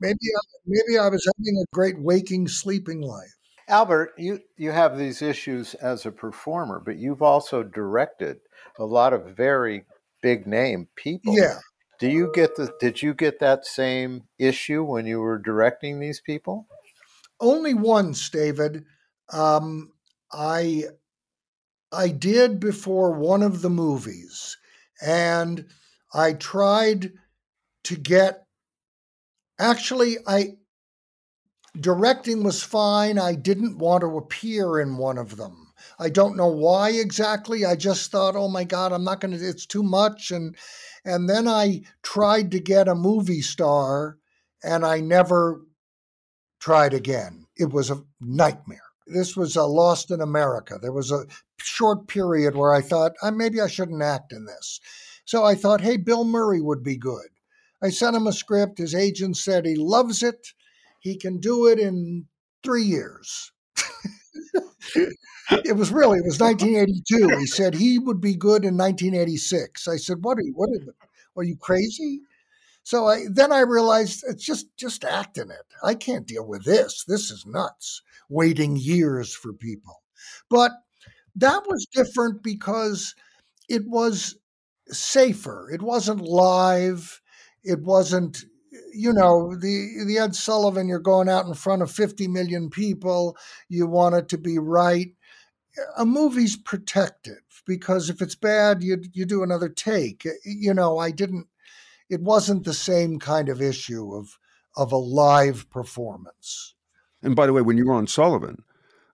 maybe 0.00 0.14
I, 0.14 0.40
maybe 0.66 0.98
I 0.98 1.08
was 1.08 1.26
having 1.36 1.62
a 1.62 1.74
great 1.74 1.98
waking 1.98 2.48
sleeping 2.48 3.00
life. 3.00 3.34
Albert, 3.68 4.12
you, 4.18 4.40
you 4.56 4.72
have 4.72 4.98
these 4.98 5.22
issues 5.22 5.74
as 5.74 6.04
a 6.04 6.12
performer, 6.12 6.82
but 6.84 6.96
you've 6.96 7.22
also 7.22 7.62
directed 7.62 8.38
a 8.78 8.84
lot 8.84 9.12
of 9.12 9.36
very 9.36 9.84
big 10.22 10.46
name 10.46 10.88
people. 10.96 11.36
Yeah. 11.36 11.58
Do 12.00 12.08
you 12.08 12.30
get 12.34 12.56
the 12.56 12.72
did 12.80 13.02
you 13.02 13.14
get 13.14 13.38
that 13.40 13.64
same 13.64 14.24
issue 14.38 14.82
when 14.82 15.06
you 15.06 15.20
were 15.20 15.38
directing 15.38 16.00
these 16.00 16.20
people? 16.20 16.66
Only 17.40 17.72
once, 17.72 18.28
David. 18.28 18.84
Um, 19.32 19.92
I 20.32 20.84
I 21.92 22.08
did 22.08 22.58
before 22.58 23.12
one 23.12 23.42
of 23.42 23.62
the 23.62 23.70
movies, 23.70 24.56
and 25.00 25.66
I 26.12 26.32
tried 26.32 27.12
to 27.84 27.96
get. 27.96 28.43
Actually, 29.64 30.18
I 30.26 30.58
directing 31.80 32.42
was 32.42 32.62
fine. 32.62 33.18
I 33.18 33.34
didn't 33.34 33.78
want 33.78 34.02
to 34.02 34.18
appear 34.18 34.78
in 34.78 34.98
one 34.98 35.16
of 35.16 35.38
them. 35.38 35.72
I 35.98 36.10
don't 36.10 36.36
know 36.36 36.48
why 36.48 36.90
exactly. 36.90 37.64
I 37.64 37.74
just 37.74 38.10
thought, 38.10 38.36
oh 38.36 38.48
my 38.48 38.64
God, 38.64 38.92
I'm 38.92 39.04
not 39.04 39.22
going 39.22 39.36
to. 39.36 39.42
It's 39.42 39.64
too 39.64 39.82
much, 39.82 40.30
and 40.30 40.54
and 41.06 41.30
then 41.30 41.48
I 41.48 41.80
tried 42.02 42.50
to 42.50 42.60
get 42.60 42.88
a 42.88 42.94
movie 42.94 43.40
star, 43.40 44.18
and 44.62 44.84
I 44.84 45.00
never 45.00 45.62
tried 46.60 46.92
again. 46.92 47.46
It 47.56 47.72
was 47.72 47.90
a 47.90 48.02
nightmare. 48.20 48.90
This 49.06 49.34
was 49.34 49.56
a 49.56 49.64
Lost 49.64 50.10
in 50.10 50.20
America. 50.20 50.78
There 50.80 50.92
was 50.92 51.10
a 51.10 51.24
short 51.58 52.06
period 52.06 52.54
where 52.54 52.74
I 52.74 52.82
thought 52.82 53.12
"Ah, 53.22 53.30
maybe 53.30 53.62
I 53.62 53.68
shouldn't 53.68 54.02
act 54.02 54.30
in 54.30 54.44
this. 54.44 54.78
So 55.24 55.42
I 55.42 55.54
thought, 55.54 55.80
hey, 55.80 55.96
Bill 55.96 56.24
Murray 56.24 56.60
would 56.60 56.82
be 56.82 56.98
good. 56.98 57.28
I 57.84 57.90
sent 57.90 58.16
him 58.16 58.26
a 58.26 58.32
script. 58.32 58.78
His 58.78 58.94
agent 58.94 59.36
said 59.36 59.66
he 59.66 59.76
loves 59.76 60.22
it. 60.22 60.54
He 61.00 61.16
can 61.16 61.38
do 61.38 61.66
it 61.66 61.78
in 61.78 62.26
three 62.62 62.84
years. 62.84 63.52
it 65.50 65.76
was 65.76 65.92
really 65.92 66.18
it 66.18 66.24
was 66.24 66.40
1982. 66.40 67.38
He 67.38 67.46
said 67.46 67.74
he 67.74 67.98
would 67.98 68.20
be 68.20 68.34
good 68.34 68.64
in 68.64 68.76
1986. 68.76 69.86
I 69.88 69.96
said, 69.96 70.18
"What 70.22 70.38
are 70.38 70.42
you? 70.42 70.52
What 70.54 70.70
are, 70.70 70.94
are 71.36 71.44
you 71.44 71.56
crazy?" 71.56 72.22
So 72.84 73.06
I 73.06 73.24
then 73.30 73.52
I 73.52 73.60
realized 73.60 74.24
it's 74.28 74.44
just 74.44 74.66
just 74.76 75.04
acting 75.04 75.50
it. 75.50 75.66
I 75.82 75.94
can't 75.94 76.26
deal 76.26 76.46
with 76.46 76.64
this. 76.64 77.04
This 77.06 77.30
is 77.30 77.46
nuts. 77.46 78.02
Waiting 78.28 78.76
years 78.76 79.34
for 79.34 79.52
people, 79.52 80.02
but 80.50 80.72
that 81.36 81.64
was 81.66 81.86
different 81.92 82.42
because 82.42 83.14
it 83.68 83.86
was 83.86 84.36
safer. 84.88 85.70
It 85.72 85.82
wasn't 85.82 86.22
live. 86.22 87.20
It 87.64 87.80
wasn't 87.80 88.44
you 88.92 89.12
know 89.12 89.54
the 89.54 90.04
the 90.06 90.18
Ed 90.18 90.34
Sullivan. 90.34 90.88
You're 90.88 90.98
going 90.98 91.28
out 91.28 91.46
in 91.46 91.54
front 91.54 91.82
of 91.82 91.90
50 91.90 92.28
million 92.28 92.70
people. 92.70 93.36
You 93.68 93.86
want 93.86 94.14
it 94.14 94.28
to 94.30 94.38
be 94.38 94.58
right. 94.58 95.08
A 95.96 96.06
movie's 96.06 96.56
protective 96.56 97.62
because 97.66 98.08
if 98.08 98.22
it's 98.22 98.36
bad, 98.36 98.82
you 98.82 99.02
you 99.12 99.24
do 99.24 99.42
another 99.42 99.68
take. 99.68 100.26
You 100.44 100.74
know, 100.74 100.98
I 100.98 101.10
didn't. 101.10 101.46
It 102.08 102.20
wasn't 102.20 102.64
the 102.64 102.74
same 102.74 103.18
kind 103.18 103.48
of 103.48 103.60
issue 103.60 104.14
of 104.14 104.38
of 104.76 104.92
a 104.92 104.96
live 104.96 105.68
performance. 105.70 106.74
And 107.22 107.34
by 107.34 107.46
the 107.46 107.52
way, 107.52 107.62
when 107.62 107.78
you 107.78 107.86
were 107.86 107.94
on 107.94 108.06
Sullivan, 108.06 108.62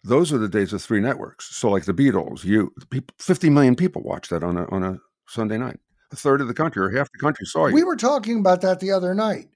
those 0.03 0.33
are 0.33 0.39
the 0.39 0.49
days 0.49 0.73
of 0.73 0.83
three 0.83 1.01
networks. 1.01 1.55
So 1.55 1.71
like 1.71 1.85
the 1.85 1.95
Beatles, 1.95 2.45
you 2.45 2.73
people, 2.91 3.15
50 3.19 3.51
million 3.51 3.77
people 3.77 4.03
watched 4.03 4.31
that 4.31 4.43
on 4.43 4.57
a 4.57 4.67
on 4.71 4.83
a 4.83 4.99
Sunday 5.27 5.59
night. 5.59 5.81
A 6.13 6.17
third 6.17 6.41
of 6.41 6.49
the 6.49 6.55
country 6.55 6.85
or 6.85 6.91
half 6.91 7.11
the 7.13 7.19
country 7.19 7.47
saw 7.47 7.67
you. 7.67 7.75
We 7.75 7.85
were 7.85 7.97
talking 7.97 8.41
about 8.41 8.63
that 8.63 8.81
the 8.81 8.93
other 8.93 9.15
night. 9.15 9.49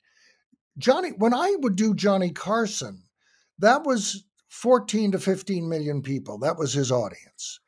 Johnny, 0.78 1.10
when 1.10 1.34
I 1.34 1.54
would 1.58 1.76
do 1.76 1.94
Johnny 1.94 2.30
Carson, 2.30 3.04
that 3.58 3.84
was 3.84 4.24
14 4.48 5.12
to 5.12 5.18
15 5.18 5.68
million 5.68 6.02
people. 6.02 6.38
That 6.38 6.58
was 6.58 6.72
his 6.72 6.92
audience. 6.92 7.60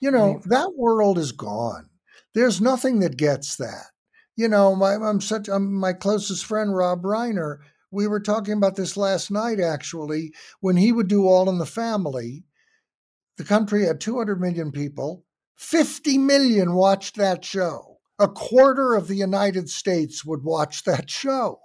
You 0.00 0.10
know, 0.10 0.40
that 0.46 0.72
world 0.76 1.18
is 1.18 1.32
gone. 1.32 1.88
There's 2.34 2.60
nothing 2.60 3.00
that 3.00 3.16
gets 3.16 3.56
that. 3.56 3.86
You 4.36 4.48
know, 4.48 4.74
my, 4.74 4.94
I'm 4.94 5.20
such 5.20 5.48
I'm, 5.48 5.72
my 5.72 5.92
closest 5.92 6.44
friend 6.44 6.74
Rob 6.76 7.02
Reiner. 7.02 7.58
We 7.90 8.08
were 8.08 8.20
talking 8.20 8.54
about 8.54 8.76
this 8.76 8.96
last 8.96 9.30
night. 9.30 9.60
Actually, 9.60 10.34
when 10.60 10.76
he 10.76 10.92
would 10.92 11.08
do 11.08 11.26
All 11.26 11.48
in 11.48 11.58
the 11.58 11.66
Family, 11.66 12.44
the 13.36 13.44
country 13.44 13.84
had 13.84 14.00
200 14.00 14.40
million 14.40 14.72
people. 14.72 15.24
50 15.54 16.18
million 16.18 16.74
watched 16.74 17.16
that 17.16 17.44
show. 17.44 17.93
A 18.18 18.28
quarter 18.28 18.94
of 18.94 19.08
the 19.08 19.16
United 19.16 19.68
States 19.68 20.24
would 20.24 20.44
watch 20.44 20.84
that 20.84 21.10
show. 21.10 21.60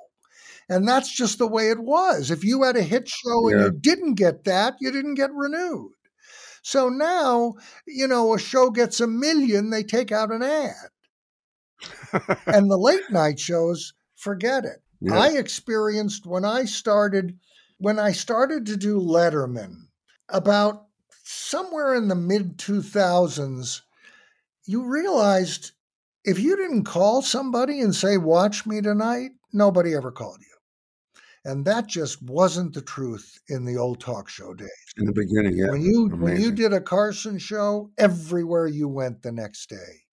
And 0.68 0.88
that's 0.88 1.12
just 1.12 1.38
the 1.40 1.48
way 1.48 1.70
it 1.70 1.80
was. 1.80 2.30
If 2.30 2.44
you 2.44 2.64
had 2.64 2.76
a 2.76 2.84
hit 2.84 3.08
show 3.08 3.50
and 3.50 3.60
you 3.62 3.72
didn't 3.72 4.16
get 4.16 4.44
that, 4.44 4.76
you 4.80 4.92
didn't 4.92 5.16
get 5.16 5.34
renewed. 5.34 5.92
So 6.62 6.90
now, 6.90 7.56
you 7.88 8.08
know, 8.08 8.36
a 8.36 8.40
show 8.40 8.70
gets 8.70 9.00
a 9.00 9.08
million, 9.08 9.70
they 9.70 9.84
take 9.84 10.12
out 10.12 10.32
an 10.32 10.44
ad. 10.44 10.74
and 12.46 12.70
the 12.70 12.78
late 12.78 13.10
night 13.10 13.40
shows, 13.40 13.94
forget 14.16 14.66
it. 14.66 14.78
Yeah. 15.02 15.18
I 15.18 15.30
experienced 15.38 16.26
when 16.26 16.44
I 16.44 16.66
started 16.66 17.40
when 17.78 18.00
I 18.00 18.12
started 18.12 18.66
to 18.66 18.76
do 18.76 19.00
Letterman 19.00 19.88
about 20.28 20.88
somewhere 21.24 21.96
in 21.96 22.10
the 22.10 22.16
mid 22.16 22.58
2000s 22.58 23.80
you 24.66 24.84
realized 24.84 25.72
if 26.30 26.40
you 26.40 26.56
didn't 26.56 26.84
call 26.84 27.22
somebody 27.22 27.82
and 27.82 27.96
say 27.96 28.18
watch 28.18 28.66
me 28.66 28.82
tonight 28.82 29.32
nobody 29.54 29.96
ever 29.96 30.12
called 30.12 30.40
you 30.40 31.52
and 31.52 31.66
that 31.66 31.88
just 31.88 32.22
wasn't 32.22 32.74
the 32.74 32.82
truth 32.82 33.40
in 33.48 33.66
the 33.66 33.78
old 33.78 34.00
talk 34.00 34.30
show 34.30 34.54
days 34.54 34.90
in 35.00 35.06
the 35.06 35.14
beginning, 35.14 35.58
yeah. 35.58 35.70
when 35.70 35.82
you 35.82 36.10
when 36.10 36.42
you 36.42 36.52
did 36.52 36.74
a 36.74 36.82
Carson 36.82 37.38
show, 37.38 37.90
everywhere 37.98 38.68
you 38.68 38.88
went 38.88 39.22
the 39.22 39.32
next 39.32 39.70
day, 39.70 40.04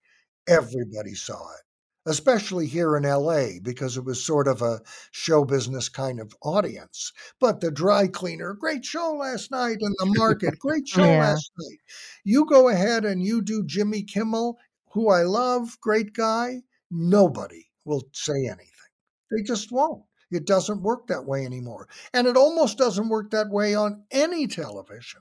everybody 0.46 1.14
saw 1.14 1.34
it. 1.34 1.62
Especially 2.08 2.68
here 2.68 2.96
in 2.96 3.02
LA, 3.02 3.58
because 3.64 3.96
it 3.96 4.04
was 4.04 4.24
sort 4.24 4.46
of 4.46 4.62
a 4.62 4.78
show 5.10 5.44
business 5.44 5.88
kind 5.88 6.20
of 6.20 6.36
audience. 6.40 7.12
But 7.40 7.60
the 7.60 7.72
dry 7.72 8.06
cleaner, 8.06 8.54
great 8.54 8.84
show 8.84 9.14
last 9.14 9.50
night 9.50 9.78
in 9.80 9.92
the 9.98 10.14
market, 10.16 10.56
great 10.60 10.86
show 10.88 11.04
Yeah. 11.04 11.18
last 11.18 11.50
night. 11.58 11.80
You 12.22 12.46
go 12.46 12.68
ahead 12.68 13.04
and 13.04 13.24
you 13.24 13.42
do 13.42 13.64
Jimmy 13.64 14.04
Kimmel, 14.04 14.56
who 14.96 15.10
I 15.10 15.24
love, 15.24 15.78
great 15.82 16.14
guy. 16.14 16.62
Nobody 16.90 17.66
will 17.84 18.08
say 18.14 18.46
anything. 18.46 18.92
They 19.30 19.42
just 19.42 19.70
won't. 19.70 20.04
It 20.30 20.46
doesn't 20.46 20.82
work 20.82 21.06
that 21.08 21.26
way 21.26 21.44
anymore. 21.44 21.86
And 22.14 22.26
it 22.26 22.34
almost 22.34 22.78
doesn't 22.78 23.10
work 23.10 23.30
that 23.30 23.50
way 23.50 23.74
on 23.74 24.04
any 24.10 24.46
television. 24.46 25.20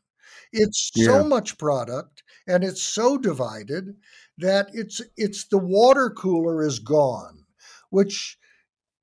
It's 0.54 0.92
so 0.96 1.26
much 1.26 1.58
product 1.58 2.24
and 2.48 2.64
it's 2.64 2.82
so 2.82 3.18
divided 3.18 3.98
that 4.38 4.70
it's 4.72 5.02
it's 5.18 5.46
the 5.48 5.58
water 5.58 6.10
cooler 6.10 6.66
is 6.66 6.80
gone, 6.80 7.44
which 7.90 8.38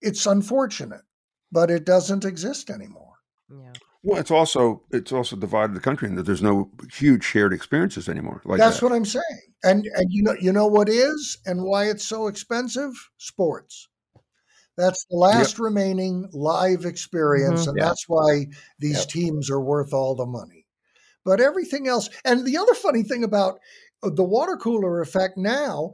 it's 0.01 0.25
unfortunate, 0.25 1.03
but 1.53 1.71
it 1.71 1.85
doesn't 1.85 2.25
exist 2.25 2.71
anymore. 2.71 3.17
Yeah. 3.51 3.73
Well, 4.05 4.19
it's 4.21 4.31
also 4.31 4.83
it's 4.91 5.13
also 5.13 5.37
divided 5.37 5.75
the 5.75 5.81
country 5.81 6.09
in 6.09 6.17
that 6.17 6.25
there's 6.25 6.43
no 6.43 6.71
huge 6.93 7.23
shared 7.25 7.53
experiences 7.53 8.09
anymore. 8.09 8.43
Like 8.45 8.59
That's 8.59 8.79
that. 8.79 8.83
what 8.83 8.93
I'm 8.93 9.05
saying. 9.05 9.23
And 9.63 9.87
and 9.95 10.07
you 10.11 10.23
know 10.25 10.35
you 10.41 10.53
know 10.53 10.67
what 10.67 10.89
is 10.89 11.39
and 11.47 11.63
why 11.63 11.85
it's 11.89 12.05
so 12.07 12.27
expensive? 12.27 12.93
Sports. 13.19 13.89
That's 14.77 15.05
the 15.11 15.17
last 15.17 15.59
remaining 15.59 16.29
live 16.33 16.85
experience, 16.85 17.67
Mhm. 17.67 17.69
and 17.69 17.79
Yeah. 17.79 17.85
that's 17.89 18.09
why 18.09 18.47
these 18.79 18.99
Yep. 19.01 19.09
teams 19.09 19.51
are 19.51 19.61
worth 19.61 19.93
all 19.93 20.15
the 20.17 20.27
money. 20.27 20.67
But 21.25 21.41
everything 21.41 21.87
else, 21.87 22.09
and 22.25 22.45
the 22.45 22.57
other 22.57 22.75
funny 22.75 23.03
thing 23.05 23.23
about 23.23 23.61
uh, 24.03 24.11
the 24.11 24.25
water 24.25 24.57
cooler 24.57 25.01
effect 25.01 25.37
now, 25.37 25.93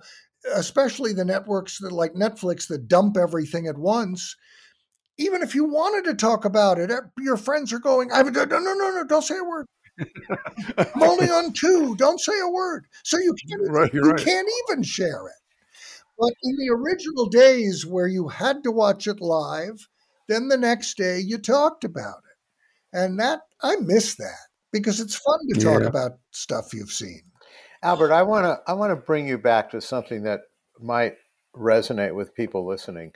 especially 0.55 1.13
the 1.13 1.25
networks 1.25 1.79
that 1.81 1.93
like 1.93 2.15
Netflix 2.15 2.69
that 2.69 2.89
dump 2.89 3.17
everything 3.19 3.67
at 3.67 3.77
once, 3.77 4.35
even 5.19 5.43
if 5.43 5.55
you 5.55 5.65
wanted 5.65 6.09
to 6.09 6.15
talk 6.15 6.45
about 6.45 6.79
it, 6.79 6.91
eh, 6.91 7.01
your 7.19 7.37
friends 7.37 7.73
are 7.73 7.79
going, 7.79 8.11
I, 8.13 8.23
no, 8.23 8.45
no, 8.45 8.59
no, 8.59 8.75
no, 8.75 9.05
don't 9.09 9.23
say 9.23 9.37
a 9.37 9.45
word. 9.45 9.67
I'm 10.95 11.03
only 11.03 11.27
on 11.31 11.53
two. 11.53 11.95
Don't 11.97 12.21
say 12.21 12.39
a 12.41 12.49
word. 12.49 12.87
So 13.05 13.19
you 13.19 13.35
can't, 13.49 13.63
right, 13.71 13.93
you 13.93 14.03
right. 14.03 14.25
can't 14.25 14.49
even 14.69 14.83
share 14.83 15.27
it. 15.27 15.35
But 16.19 16.33
in 16.43 16.57
the 16.57 16.75
original 16.75 17.27
days 17.27 17.87
where 17.87 18.09
you 18.09 18.29
had 18.29 18.65
to 18.65 18.73
watch 18.73 19.07
it 19.07 19.21
live, 19.21 19.89
then 20.29 20.49
the 20.49 20.57
next 20.59 20.97
day 20.97 21.21
you 21.21 21.39
talked 21.39 21.85
about 21.85 22.19
it. 22.19 22.99
And 22.99 23.19
that, 23.21 23.41
I 23.63 23.77
miss 23.77 24.17
that 24.17 24.49
because 24.73 25.01
it's 25.01 25.15
fun 25.15 25.39
to 25.53 25.61
talk 25.61 25.83
Yeah. 25.83 25.89
about 25.89 26.13
stuff 26.33 26.75
you've 26.75 26.91
seen. 26.91 27.23
Albert, 27.83 28.13
I 28.13 28.23
want 28.23 28.45
to 28.45 28.59
I 28.67 28.73
want 28.75 28.91
to 28.91 28.97
bring 28.97 29.29
you 29.29 29.39
back 29.39 29.71
to 29.71 29.81
something 29.81 30.25
that 30.25 30.41
might 30.81 31.15
resonate 31.55 32.15
with 32.15 32.35
people 32.35 32.67
listening. 32.67 33.13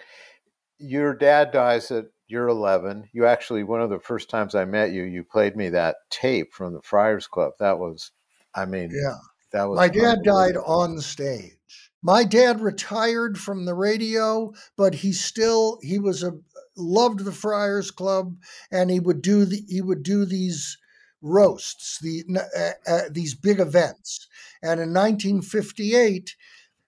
Your 0.82 1.14
dad 1.14 1.52
dies 1.52 1.90
at 1.90 2.06
you're 2.28 2.48
11. 2.48 3.10
You 3.12 3.26
actually 3.26 3.62
one 3.62 3.82
of 3.82 3.90
the 3.90 4.00
first 4.00 4.30
times 4.30 4.54
I 4.54 4.64
met 4.64 4.92
you, 4.92 5.02
you 5.02 5.22
played 5.22 5.54
me 5.56 5.68
that 5.70 5.96
tape 6.10 6.52
from 6.54 6.72
the 6.72 6.82
Friars 6.82 7.26
Club. 7.26 7.52
That 7.60 7.78
was, 7.78 8.10
I 8.54 8.64
mean, 8.64 8.90
Yeah. 8.92 9.16
that 9.52 9.64
was 9.64 9.76
My 9.78 9.88
dad 9.88 10.18
died 10.24 10.56
on 10.56 10.98
stage. 11.00 11.90
My 12.02 12.24
dad 12.24 12.60
retired 12.60 13.38
from 13.38 13.64
the 13.64 13.74
radio, 13.74 14.52
but 14.76 14.94
he 14.94 15.12
still 15.12 15.78
he 15.82 15.98
was 15.98 16.22
a 16.22 16.32
loved 16.76 17.20
the 17.24 17.32
Friars 17.32 17.90
Club, 17.90 18.36
and 18.70 18.90
he 18.90 18.98
would 18.98 19.22
do 19.22 19.44
the 19.44 19.62
he 19.68 19.80
would 19.80 20.02
do 20.02 20.24
these 20.24 20.78
roasts, 21.20 21.98
the 22.00 22.24
uh, 22.56 22.90
uh, 22.90 23.02
these 23.10 23.34
big 23.34 23.60
events. 23.60 24.26
And 24.62 24.80
in 24.80 24.92
1958, 24.92 26.34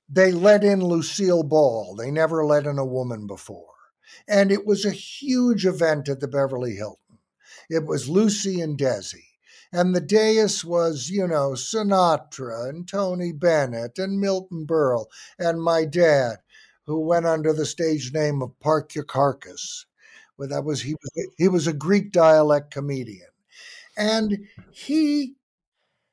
they 0.08 0.32
let 0.32 0.64
in 0.64 0.80
Lucille 0.84 1.42
Ball. 1.44 1.94
They 1.96 2.10
never 2.10 2.44
let 2.44 2.66
in 2.66 2.78
a 2.78 2.84
woman 2.84 3.26
before, 3.26 3.73
and 4.28 4.50
it 4.50 4.66
was 4.66 4.84
a 4.84 4.90
huge 4.90 5.66
event 5.66 6.08
at 6.08 6.20
the 6.20 6.28
Beverly 6.28 6.74
Hilton. 6.76 7.18
It 7.70 7.86
was 7.86 8.08
Lucy 8.08 8.60
and 8.60 8.78
Desi. 8.78 9.24
And 9.72 9.94
the 9.94 10.00
dais 10.00 10.64
was, 10.64 11.10
you 11.10 11.26
know, 11.26 11.50
Sinatra 11.50 12.68
and 12.68 12.86
Tony 12.86 13.32
Bennett 13.32 13.98
and 13.98 14.20
Milton 14.20 14.66
Berle 14.66 15.06
and 15.38 15.60
my 15.60 15.84
dad, 15.84 16.36
who 16.86 17.00
went 17.00 17.26
under 17.26 17.52
the 17.52 17.66
stage 17.66 18.12
name 18.12 18.40
of 18.40 18.52
Parkyakarkus. 18.62 19.86
Well, 20.36 20.48
that 20.48 20.64
was 20.64 20.82
he 20.82 20.94
was 20.94 21.28
he 21.36 21.48
was 21.48 21.66
a 21.66 21.72
Greek 21.72 22.12
dialect 22.12 22.70
comedian, 22.72 23.28
and 23.96 24.46
he 24.70 25.34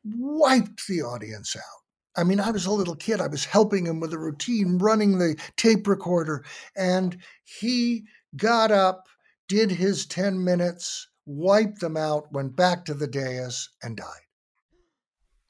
wiped 0.04 0.88
the 0.88 1.02
audience 1.02 1.56
out. 1.56 1.81
I 2.15 2.24
mean, 2.24 2.39
I 2.39 2.52
was 2.52 2.65
a 2.65 2.71
little 2.71 2.95
kid. 2.95 3.21
I 3.21 3.28
was 3.28 3.45
helping 3.45 3.86
him 3.86 4.00
with 4.00 4.13
a 4.13 4.19
routine, 4.19 4.78
running 4.78 5.17
the 5.17 5.39
tape 5.56 5.88
recorder, 5.88 6.43
and 6.76 7.17
he 7.43 8.04
got 8.36 8.71
up, 8.71 9.08
did 9.47 9.71
his 9.71 10.06
ten 10.06 10.43
minutes, 10.43 11.08
wiped 11.26 11.80
them 11.80 11.95
out, 11.95 12.32
went 12.32 12.56
back 12.56 12.86
to 12.86 12.93
the 12.93 13.08
dais, 13.08 13.69
and 13.82 13.97
died. 13.97 14.06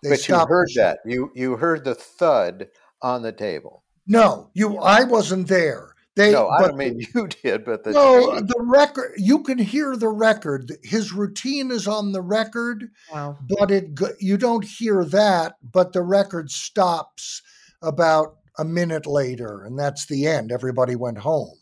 They 0.03 0.09
But 0.09 0.27
you 0.27 0.35
heard 0.35 0.69
that. 0.75 0.99
You 1.05 1.31
you 1.35 1.57
heard 1.57 1.83
the 1.83 1.95
thud 1.95 2.67
on 3.01 3.21
the 3.21 3.31
table. 3.31 3.83
No, 4.07 4.49
you. 4.53 4.77
I 4.77 5.03
wasn't 5.03 5.47
there. 5.47 5.95
They. 6.15 6.31
no, 6.33 6.49
I 6.49 6.59
but 6.61 6.67
don't 6.69 6.77
mean 6.77 6.99
you 7.15 7.27
did, 7.27 7.63
but 7.63 7.83
the 7.83 7.91
no, 7.91 8.35
tape. 8.35 8.47
the 8.47 8.61
record. 8.61 9.13
You 9.17 9.43
can 9.43 9.57
hear 9.57 9.95
the 9.95 10.09
record. 10.09 10.71
His 10.83 11.13
routine 11.13 11.71
is 11.71 11.87
on 11.87 12.11
the 12.11 12.21
record, 12.21 12.89
Wow. 13.11 13.37
but 13.57 13.71
it. 13.71 13.97
You 14.19 14.37
don't 14.37 14.65
hear 14.65 15.05
that, 15.05 15.55
but 15.63 15.93
the 15.93 16.01
record 16.01 16.51
stops 16.51 17.41
about 17.81 18.37
a 18.57 18.65
minute 18.65 19.05
later, 19.07 19.63
and 19.63 19.79
that's 19.79 20.05
the 20.05 20.27
end. 20.27 20.51
Everybody 20.51 20.95
went 20.95 21.19
home. 21.19 21.57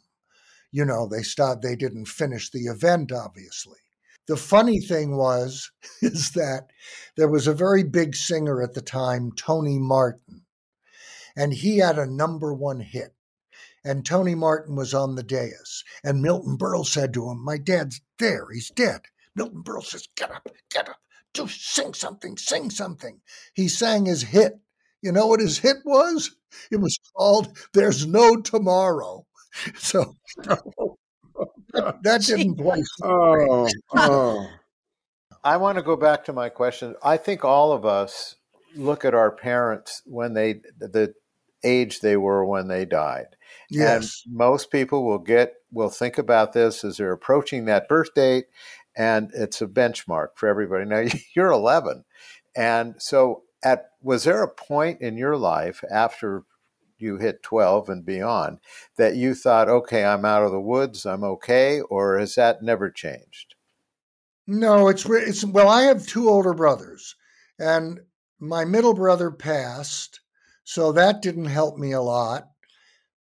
You 0.71 0.85
know, 0.85 1.07
they 1.07 1.21
stopped. 1.21 1.61
They 1.61 1.75
didn't 1.75 2.05
finish 2.07 2.49
the 2.49 2.65
event, 2.67 3.11
obviously. 3.11 3.77
The 4.27 4.37
funny 4.37 4.79
thing 4.79 5.15
was, 5.15 5.71
is 6.01 6.31
that 6.31 6.67
there 7.17 7.27
was 7.29 7.45
a 7.47 7.53
very 7.53 7.83
big 7.83 8.15
singer 8.15 8.61
at 8.63 8.73
the 8.73 8.81
time, 8.81 9.31
Tony 9.35 9.77
Martin, 9.79 10.41
and 11.35 11.53
he 11.53 11.77
had 11.77 11.99
a 11.99 12.05
number 12.05 12.51
one 12.53 12.79
hit. 12.79 13.13
And 13.83 14.05
Tony 14.05 14.35
Martin 14.35 14.75
was 14.75 14.93
on 14.93 15.15
the 15.15 15.23
dais, 15.23 15.83
and 16.03 16.21
Milton 16.21 16.57
Berle 16.57 16.85
said 16.85 17.13
to 17.13 17.29
him, 17.29 17.43
"My 17.43 17.57
dad's 17.57 18.01
there. 18.17 18.47
He's 18.51 18.69
dead." 18.69 19.01
Milton 19.35 19.63
Berle 19.63 19.83
says, 19.83 20.07
"Get 20.15 20.31
up, 20.31 20.47
get 20.69 20.89
up, 20.89 20.97
do 21.33 21.47
sing 21.47 21.93
something, 21.93 22.37
sing 22.37 22.69
something." 22.69 23.21
He 23.53 23.67
sang 23.67 24.05
his 24.05 24.23
hit. 24.23 24.59
You 25.01 25.11
know 25.11 25.27
what 25.27 25.39
his 25.39 25.59
hit 25.59 25.77
was? 25.85 26.35
It 26.71 26.77
was 26.77 26.99
called 27.15 27.57
"There's 27.73 28.05
No 28.05 28.41
Tomorrow." 28.41 29.25
So 29.77 30.15
that, 30.43 30.61
that 32.03 32.21
didn't 32.27 32.55
play. 32.55 32.83
Oh, 33.03 33.67
oh. 33.95 34.47
I 35.43 35.57
want 35.57 35.77
to 35.77 35.83
go 35.83 35.95
back 35.95 36.25
to 36.25 36.33
my 36.33 36.49
question. 36.49 36.95
I 37.03 37.17
think 37.17 37.45
all 37.45 37.71
of 37.71 37.85
us 37.85 38.35
look 38.75 39.05
at 39.05 39.13
our 39.13 39.31
parents 39.31 40.01
when 40.05 40.33
they 40.33 40.61
the 40.79 41.13
age 41.63 41.99
they 41.99 42.17
were 42.17 42.45
when 42.45 42.67
they 42.67 42.85
died. 42.85 43.35
Yes. 43.69 44.23
And 44.25 44.35
most 44.35 44.71
people 44.71 45.03
will 45.05 45.19
get 45.19 45.55
will 45.71 45.89
think 45.89 46.17
about 46.17 46.53
this 46.53 46.83
as 46.83 46.97
they're 46.97 47.11
approaching 47.11 47.65
that 47.65 47.87
birth 47.87 48.13
date 48.15 48.45
and 48.95 49.31
it's 49.33 49.61
a 49.61 49.67
benchmark 49.67 50.29
for 50.35 50.49
everybody. 50.49 50.85
Now 50.85 51.05
you're 51.35 51.51
11. 51.51 52.03
And 52.55 52.95
so 52.97 53.43
at 53.63 53.91
was 54.01 54.23
there 54.23 54.43
a 54.43 54.47
point 54.47 55.01
in 55.01 55.17
your 55.17 55.37
life 55.37 55.83
after 55.91 56.43
you 56.97 57.17
hit 57.17 57.43
12 57.43 57.89
and 57.89 58.05
beyond 58.05 58.59
that 58.97 59.15
you 59.15 59.33
thought 59.33 59.69
okay, 59.69 60.03
I'm 60.03 60.25
out 60.25 60.43
of 60.43 60.51
the 60.51 60.59
woods, 60.59 61.05
I'm 61.05 61.23
okay 61.23 61.81
or 61.81 62.19
has 62.19 62.35
that 62.35 62.61
never 62.61 62.89
changed? 62.89 63.55
No, 64.51 64.87
it's 64.87 65.05
it's 65.05 65.45
well. 65.45 65.69
I 65.69 65.83
have 65.83 66.07
two 66.07 66.27
older 66.27 66.55
brothers, 66.55 67.15
and 67.59 67.99
my 68.39 68.65
middle 68.65 68.95
brother 68.95 69.29
passed, 69.29 70.21
so 70.69 70.91
that 70.91 71.23
didn't 71.23 71.45
help 71.45 71.79
me 71.79 71.93
a 71.93 72.01
lot. 72.01 72.47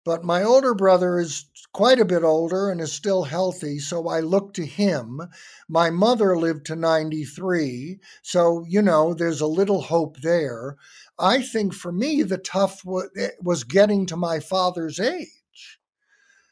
But 0.04 0.22
my 0.22 0.42
older 0.42 0.74
brother 0.74 1.18
is 1.18 1.46
quite 1.72 1.98
a 1.98 2.04
bit 2.04 2.22
older 2.22 2.68
and 2.68 2.78
is 2.78 2.92
still 2.92 3.22
healthy, 3.22 3.78
so 3.78 4.06
I 4.06 4.20
look 4.20 4.52
to 4.54 4.66
him. 4.66 5.22
My 5.66 5.88
mother 5.88 6.36
lived 6.36 6.66
to 6.66 6.76
93, 6.76 8.00
so 8.20 8.66
you 8.68 8.82
know 8.82 9.14
there's 9.14 9.40
a 9.40 9.46
little 9.46 9.80
hope 9.80 10.18
there. 10.20 10.76
I 11.18 11.40
think 11.40 11.72
for 11.72 11.90
me 11.90 12.22
the 12.22 12.36
tough 12.36 12.82
eh, 13.18 13.28
was 13.40 13.64
getting 13.64 14.04
to 14.06 14.16
my 14.16 14.40
father's 14.40 15.00
age, 15.00 15.78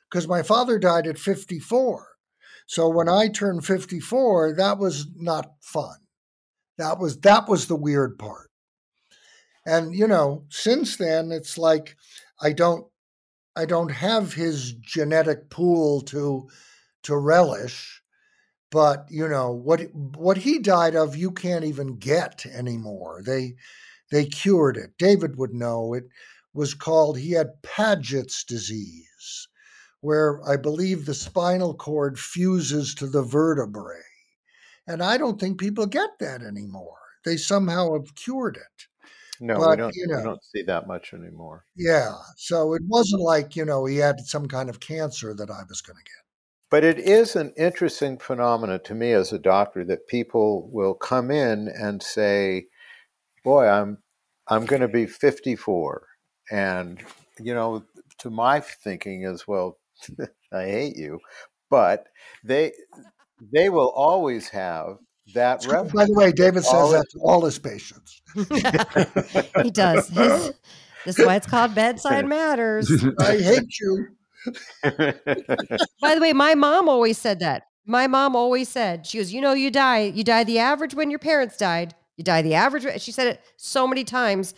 because 0.08 0.26
my 0.26 0.42
father 0.42 0.78
died 0.78 1.06
at 1.06 1.18
54. 1.18 2.08
So 2.66 2.88
when 2.88 3.10
I 3.10 3.28
turned 3.28 3.66
54, 3.66 4.54
that 4.56 4.78
was 4.78 5.08
not 5.14 5.56
fun. 5.60 5.98
That 6.78 6.98
was 6.98 7.20
that 7.20 7.50
was 7.50 7.66
the 7.66 7.76
weird 7.76 8.18
part. 8.18 8.45
And 9.66 9.94
you 9.94 10.06
know, 10.06 10.44
since 10.48 10.96
then 10.96 11.32
it's 11.32 11.58
like 11.58 11.96
I 12.40 12.52
don't 12.52 12.86
I 13.56 13.66
don't 13.66 13.90
have 13.90 14.32
his 14.32 14.72
genetic 14.72 15.50
pool 15.50 16.00
to 16.02 16.48
to 17.02 17.16
relish, 17.16 18.02
but 18.70 19.06
you 19.10 19.28
know, 19.28 19.52
what 19.52 19.80
what 19.94 20.38
he 20.38 20.58
died 20.60 20.94
of 20.94 21.16
you 21.16 21.32
can't 21.32 21.64
even 21.64 21.98
get 21.98 22.46
anymore. 22.46 23.22
They 23.24 23.56
they 24.10 24.24
cured 24.24 24.76
it. 24.76 24.96
David 24.98 25.36
would 25.36 25.52
know 25.52 25.92
it 25.94 26.04
was 26.54 26.72
called 26.72 27.18
he 27.18 27.32
had 27.32 27.60
Paget's 27.62 28.44
disease 28.44 29.48
where 30.00 30.40
I 30.48 30.56
believe 30.56 31.04
the 31.04 31.14
spinal 31.14 31.74
cord 31.74 32.18
fuses 32.18 32.94
to 32.94 33.08
the 33.08 33.22
vertebrae. 33.22 33.96
And 34.86 35.02
I 35.02 35.18
don't 35.18 35.40
think 35.40 35.58
people 35.58 35.86
get 35.86 36.10
that 36.20 36.42
anymore. 36.42 36.98
They 37.24 37.36
somehow 37.36 37.94
have 37.94 38.14
cured 38.14 38.56
it. 38.56 38.86
No, 39.40 39.58
But, 39.58 39.70
we 39.70 39.76
don't 39.76 39.94
you 39.96 40.06
know. 40.06 40.16
we 40.18 40.22
don't 40.22 40.44
see 40.44 40.62
that 40.62 40.86
much 40.86 41.12
anymore. 41.12 41.64
Yeah. 41.76 42.12
So 42.36 42.74
it 42.74 42.82
wasn't 42.86 43.22
like, 43.22 43.56
you 43.56 43.64
know, 43.64 43.84
he 43.84 43.96
had 43.96 44.20
some 44.20 44.46
kind 44.48 44.68
of 44.70 44.80
cancer 44.80 45.34
that 45.34 45.50
I 45.50 45.62
was 45.68 45.80
going 45.80 45.96
to 45.96 46.02
get. 46.04 46.22
But 46.70 46.84
it 46.84 46.98
is 46.98 47.36
an 47.36 47.52
interesting 47.56 48.18
phenomenon 48.18 48.80
to 48.84 48.94
me 48.94 49.12
as 49.12 49.32
a 49.32 49.38
doctor 49.38 49.84
that 49.84 50.08
people 50.08 50.68
will 50.72 50.94
come 50.94 51.30
in 51.30 51.68
and 51.68 52.02
say, 52.02 52.66
"Boy, 53.44 53.68
I'm 53.68 53.98
I'm 54.48 54.66
going 54.66 54.82
to 54.82 54.88
be 54.88 55.06
54." 55.06 56.06
And, 56.50 57.00
you 57.40 57.54
know, 57.54 57.84
to 58.18 58.30
my 58.30 58.60
thinking 58.60 59.24
as 59.24 59.46
well, 59.46 59.78
I 60.52 60.64
hate 60.64 60.96
you, 60.96 61.20
but 61.70 62.06
they 62.44 62.72
they 63.52 63.68
will 63.68 63.90
always 63.90 64.48
have 64.48 64.98
that 65.34 65.64
reference. 65.66 65.92
By 65.92 66.04
the 66.06 66.14
way, 66.14 66.32
David 66.32 66.64
says 66.64 66.72
Always- 66.74 67.00
that 67.00 67.10
to 67.12 67.18
all 67.20 67.44
his 67.44 67.58
patients. 67.58 68.22
he 69.62 69.70
does. 69.70 70.08
His, 70.08 70.52
this 71.04 71.18
is 71.18 71.26
why 71.26 71.36
it's 71.36 71.46
called 71.46 71.74
bedside 71.74 72.26
matters. 72.28 72.90
I 73.20 73.38
hate 73.38 73.78
you. 73.80 74.08
By 74.82 76.14
the 76.14 76.20
way, 76.20 76.32
my 76.32 76.54
mom 76.54 76.88
always 76.88 77.18
said 77.18 77.40
that. 77.40 77.64
My 77.88 78.06
mom 78.08 78.34
always 78.34 78.68
said, 78.68 79.06
she 79.06 79.18
goes, 79.18 79.32
you 79.32 79.40
know, 79.40 79.52
you 79.52 79.70
die, 79.70 80.00
you 80.00 80.24
die 80.24 80.42
the 80.44 80.58
average 80.58 80.94
when 80.94 81.08
your 81.10 81.20
parents 81.20 81.56
died. 81.56 81.94
You 82.16 82.24
die 82.24 82.42
the 82.42 82.54
average. 82.54 83.00
She 83.00 83.12
said 83.12 83.28
it 83.28 83.40
so 83.56 83.86
many 83.86 84.02
times. 84.02 84.54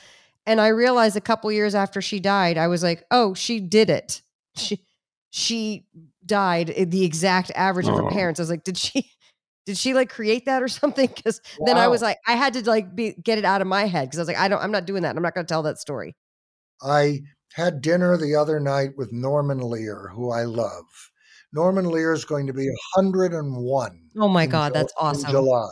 And 0.47 0.61
I 0.61 0.69
realized 0.69 1.15
a 1.17 1.21
couple 1.21 1.53
years 1.53 1.75
after 1.75 2.01
she 2.01 2.21
died, 2.21 2.57
I 2.57 2.69
was 2.69 2.83
like, 2.83 3.05
oh, 3.11 3.35
she 3.35 3.61
did 3.61 3.91
it. 3.91 4.23
She 4.57 4.83
she 5.31 5.85
died 6.25 6.75
the 6.89 7.05
exact 7.05 7.51
average 7.55 7.87
of 7.87 7.95
her 7.97 8.05
Oh. 8.05 8.11
parents. 8.11 8.41
I 8.41 8.43
was 8.45 8.51
like, 8.51 8.65
did 8.65 8.79
she 8.79 9.11
did 9.69 9.77
she 9.77 9.93
like 9.93 10.09
create 10.09 10.47
that 10.47 10.63
or 10.63 10.69
something? 10.69 11.11
Because 11.15 11.43
then 11.67 11.77
I 11.77 11.89
was 11.89 12.01
like, 12.01 12.17
I 12.27 12.37
had 12.37 12.55
to 12.55 12.65
like 12.65 12.97
be 12.97 13.15
get 13.23 13.37
it 13.37 13.45
out 13.45 13.61
of 13.61 13.67
my 13.67 13.85
head 13.85 14.09
because 14.09 14.19
I 14.19 14.23
was 14.23 14.29
like, 14.29 14.39
I 14.39 14.49
don't, 14.49 14.63
I'm 14.63 14.73
not 14.73 14.87
doing 14.87 15.03
that. 15.03 15.15
I'm 15.15 15.23
not 15.23 15.35
going 15.35 15.45
to 15.45 15.49
tell 15.49 15.63
that 15.65 15.79
story. 15.79 16.17
I 16.83 17.21
had 17.53 17.83
dinner 17.83 18.17
the 18.17 18.35
other 18.35 18.61
night 18.61 18.93
with 18.97 19.13
Norman 19.13 19.59
Lear, 19.59 20.11
who 20.15 20.31
I 20.31 20.45
love. 20.45 20.87
Norman 21.53 21.85
Lear 21.85 22.15
is 22.15 22.25
going 22.25 22.47
to 22.47 22.55
be 22.55 22.67
101. 22.95 24.01
Oh 24.17 24.29
my 24.29 24.47
God, 24.47 24.73
that's 24.73 24.93
in 24.93 25.07
awesome. 25.07 25.31
July. 25.31 25.69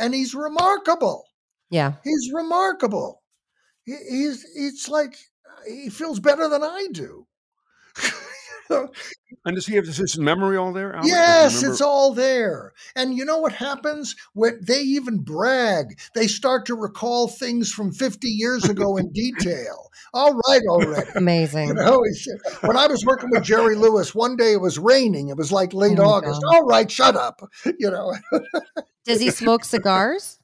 And 0.00 0.12
he's 0.12 0.34
remarkable. 0.34 1.24
Yeah. 1.70 1.92
He's 2.02 2.32
remarkable. 2.34 3.22
He, 3.84 3.94
he's 4.10 4.44
it's 4.56 4.88
like 4.88 5.16
he 5.68 5.88
feels 5.88 6.18
better 6.18 6.48
than 6.48 6.64
I 6.64 6.88
do. 6.90 7.28
And 8.70 9.54
does 9.54 9.66
he 9.66 9.74
have 9.76 9.86
his 9.86 10.18
memory 10.18 10.56
all 10.56 10.72
there? 10.72 10.94
Albert? 10.94 11.08
Yes, 11.08 11.62
it's 11.62 11.80
all 11.80 12.14
there. 12.14 12.72
And 12.96 13.14
you 13.16 13.24
know 13.24 13.38
what 13.38 13.52
happens 13.52 14.14
when 14.32 14.58
they 14.62 14.80
even 14.80 15.18
brag? 15.18 15.98
They 16.14 16.26
start 16.26 16.64
to 16.66 16.74
recall 16.74 17.28
things 17.28 17.70
from 17.72 17.92
50 17.92 18.26
years 18.28 18.64
ago 18.64 18.96
in 18.96 19.10
detail. 19.12 19.90
All 20.14 20.32
right, 20.48 20.62
already. 20.68 21.10
Amazing. 21.14 21.68
You 21.68 21.74
know, 21.74 22.02
when 22.62 22.76
I 22.76 22.86
was 22.86 23.04
working 23.04 23.30
with 23.30 23.42
Jerry 23.42 23.76
Lewis, 23.76 24.14
one 24.14 24.36
day 24.36 24.52
it 24.52 24.60
was 24.60 24.78
raining. 24.78 25.28
It 25.28 25.36
was 25.36 25.52
like 25.52 25.74
oh 25.74 25.78
late 25.78 25.98
Oh 25.98 26.04
August. 26.04 26.40
God. 26.42 26.54
All 26.54 26.62
right, 26.66 26.90
shut 26.90 27.16
up. 27.16 27.40
You 27.78 27.90
know, 27.90 28.14
Does 29.04 29.20
he 29.20 29.30
smoke 29.30 29.64
cigars? 29.64 30.38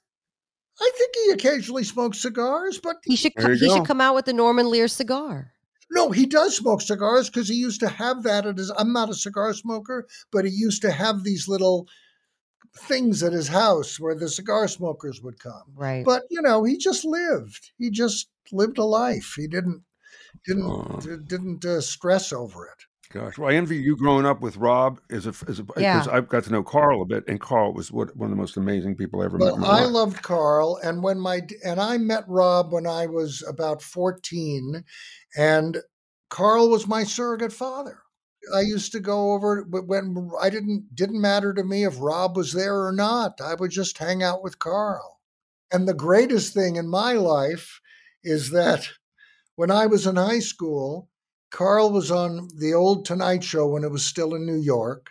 I 0.80 0.90
think 0.96 1.14
he 1.24 1.30
occasionally 1.32 1.84
smokes 1.84 2.20
cigars, 2.20 2.78
but 2.82 2.96
He 3.04 3.16
should 3.16 3.34
co- 3.36 3.52
he 3.54 3.66
go. 3.68 3.76
should 3.76 3.86
come 3.86 4.00
out 4.00 4.14
with 4.14 4.24
the 4.24 4.32
Norman 4.32 4.68
Lear 4.70 4.88
cigar. 4.88 5.52
No, 5.90 6.10
he 6.10 6.26
does 6.26 6.56
smoke 6.56 6.82
cigars 6.82 7.28
because 7.28 7.48
he 7.48 7.56
used 7.56 7.80
to 7.80 7.88
have 7.88 8.22
that 8.22 8.46
at 8.46 8.58
his. 8.58 8.70
I'm 8.76 8.92
not 8.92 9.10
a 9.10 9.14
cigar 9.14 9.52
smoker, 9.54 10.06
but 10.30 10.44
he 10.44 10.50
used 10.50 10.82
to 10.82 10.90
have 10.90 11.24
these 11.24 11.48
little 11.48 11.88
things 12.76 13.22
at 13.22 13.32
his 13.32 13.48
house 13.48 13.98
where 13.98 14.14
the 14.14 14.28
cigar 14.28 14.68
smokers 14.68 15.20
would 15.22 15.40
come. 15.40 15.64
Right. 15.74 16.04
But 16.04 16.24
you 16.30 16.42
know, 16.42 16.64
he 16.64 16.76
just 16.76 17.04
lived. 17.04 17.72
He 17.78 17.90
just 17.90 18.28
lived 18.52 18.78
a 18.78 18.84
life. 18.84 19.34
He 19.36 19.48
didn't 19.48 19.82
didn't 20.46 20.64
Aw. 20.64 21.00
didn't 21.00 21.64
uh, 21.64 21.80
stress 21.80 22.32
over 22.32 22.66
it. 22.66 22.84
Gosh, 23.12 23.38
well, 23.38 23.50
I 23.50 23.54
envy 23.54 23.76
you 23.76 23.96
growing 23.96 24.24
up 24.24 24.40
with 24.40 24.56
Rob 24.56 25.00
as 25.10 25.26
a, 25.26 25.34
as 25.48 25.58
a 25.58 25.64
Yeah. 25.76 25.98
because 25.98 26.06
I've 26.06 26.28
got 26.28 26.44
to 26.44 26.52
know 26.52 26.62
Carl 26.62 27.02
a 27.02 27.04
bit, 27.04 27.24
and 27.26 27.40
Carl 27.40 27.74
was 27.74 27.90
what, 27.90 28.16
one 28.16 28.30
of 28.30 28.36
the 28.36 28.40
most 28.40 28.56
amazing 28.56 28.94
people 28.94 29.20
I 29.20 29.24
ever 29.24 29.36
met. 29.36 29.54
in 29.54 29.60
Well, 29.60 29.70
my 29.70 29.80
I 29.80 29.84
life. 29.84 29.92
loved 29.92 30.22
Carl, 30.22 30.78
and 30.84 31.02
when 31.02 31.18
my 31.18 31.40
and 31.64 31.80
I 31.80 31.98
met 31.98 32.24
Rob 32.28 32.72
when 32.72 32.86
I 32.86 33.06
was 33.06 33.42
about 33.48 33.82
fourteen, 33.82 34.84
and 35.36 35.78
Carl 36.28 36.70
was 36.70 36.86
my 36.86 37.02
surrogate 37.02 37.52
father. 37.52 37.98
I 38.54 38.60
used 38.60 38.92
to 38.92 39.00
go 39.00 39.32
over 39.32 39.64
but 39.64 39.88
when 39.88 40.30
I 40.40 40.48
didn't 40.48 40.94
didn't 40.94 41.20
matter 41.20 41.52
to 41.52 41.64
me 41.64 41.84
if 41.84 42.00
Rob 42.00 42.36
was 42.36 42.52
there 42.52 42.86
or 42.86 42.92
not. 42.92 43.40
I 43.40 43.54
would 43.54 43.72
just 43.72 43.98
hang 43.98 44.22
out 44.22 44.42
with 44.42 44.60
Carl. 44.60 45.18
And 45.72 45.88
the 45.88 45.94
greatest 45.94 46.54
thing 46.54 46.76
in 46.76 46.88
my 46.88 47.14
life 47.14 47.80
is 48.22 48.50
that 48.50 48.88
when 49.56 49.70
I 49.70 49.86
was 49.86 50.06
in 50.06 50.16
high 50.16 50.38
school, 50.38 51.09
Carl 51.50 51.90
was 51.90 52.10
on 52.10 52.48
the 52.56 52.72
old 52.72 53.04
Tonight 53.04 53.44
Show 53.44 53.66
when 53.66 53.84
it 53.84 53.90
was 53.90 54.04
still 54.04 54.34
in 54.34 54.46
New 54.46 54.60
York, 54.60 55.10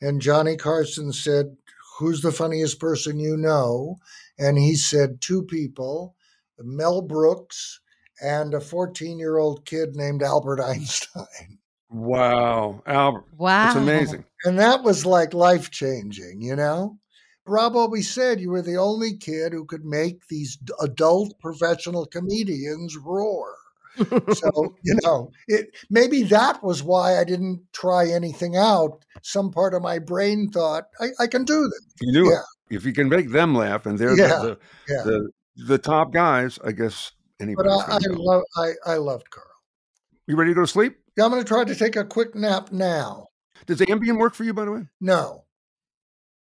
and 0.00 0.20
Johnny 0.20 0.56
Carson 0.56 1.12
said, 1.12 1.56
"Who's 1.98 2.22
the 2.22 2.32
funniest 2.32 2.80
person 2.80 3.18
you 3.18 3.36
know?" 3.36 3.98
And 4.38 4.58
he 4.58 4.76
said 4.76 5.20
two 5.20 5.42
people, 5.42 6.16
Mel 6.58 7.02
Brooks 7.02 7.80
and 8.20 8.54
a 8.54 8.58
14-year-old 8.58 9.64
kid 9.64 9.94
named 9.94 10.22
Albert 10.22 10.60
Einstein. 10.62 11.58
wow, 11.90 12.82
Albert, 12.86 13.24
wow. 13.36 13.64
that's 13.64 13.76
amazing. 13.76 14.24
And 14.44 14.58
that 14.58 14.82
was 14.82 15.04
like 15.06 15.34
life 15.34 15.70
changing, 15.70 16.40
you 16.40 16.56
know? 16.56 16.98
Rob 17.46 17.76
always 17.76 18.12
said 18.12 18.40
you 18.40 18.50
were 18.50 18.62
the 18.62 18.76
only 18.76 19.16
kid 19.16 19.52
who 19.52 19.64
could 19.64 19.84
make 19.84 20.26
these 20.26 20.58
adult 20.80 21.38
professional 21.38 22.04
comedians 22.04 22.96
roar. 22.96 23.54
So, 23.96 24.74
you 24.82 24.96
know, 25.02 25.30
it 25.48 25.74
maybe 25.90 26.22
that 26.24 26.62
was 26.62 26.82
why 26.82 27.18
I 27.18 27.24
didn't 27.24 27.62
try 27.72 28.08
anything 28.08 28.56
out. 28.56 29.04
Some 29.22 29.50
part 29.50 29.74
of 29.74 29.82
my 29.82 29.98
brain 29.98 30.50
thought, 30.50 30.84
I, 31.00 31.08
I 31.18 31.26
can 31.26 31.44
do 31.44 31.62
this. 31.62 31.94
You 32.00 32.12
knew 32.12 32.30
Yeah. 32.30 32.38
it. 32.70 32.76
If 32.76 32.84
you 32.84 32.92
can 32.92 33.08
make 33.08 33.30
them 33.30 33.54
laugh, 33.54 33.86
and 33.86 33.98
they're 33.98 34.16
Yeah, 34.16 34.38
the, 34.38 34.58
Yeah. 34.88 35.02
the, 35.04 35.10
the 35.56 35.68
the 35.68 35.78
top 35.78 36.12
guys, 36.12 36.58
I 36.64 36.72
guess 36.72 37.12
Anybody. 37.40 37.68
But 37.68 37.90
I, 37.90 37.96
I, 37.96 37.98
love, 38.08 38.42
I, 38.56 38.70
I 38.86 38.94
loved 38.96 39.30
Carl. 39.30 39.46
You 40.26 40.36
ready 40.36 40.50
to 40.52 40.54
go 40.54 40.60
to 40.62 40.66
sleep? 40.66 40.96
Yeah, 41.16 41.24
I'm 41.24 41.30
going 41.30 41.42
to 41.42 41.48
try 41.48 41.64
to 41.64 41.74
take 41.74 41.96
a 41.96 42.04
quick 42.04 42.34
nap 42.34 42.72
now. 42.72 43.26
Does 43.66 43.80
Ambien 43.80 44.18
work 44.18 44.34
for 44.34 44.44
you, 44.44 44.54
by 44.54 44.64
the 44.64 44.72
way? 44.72 44.82
No. 45.00 45.44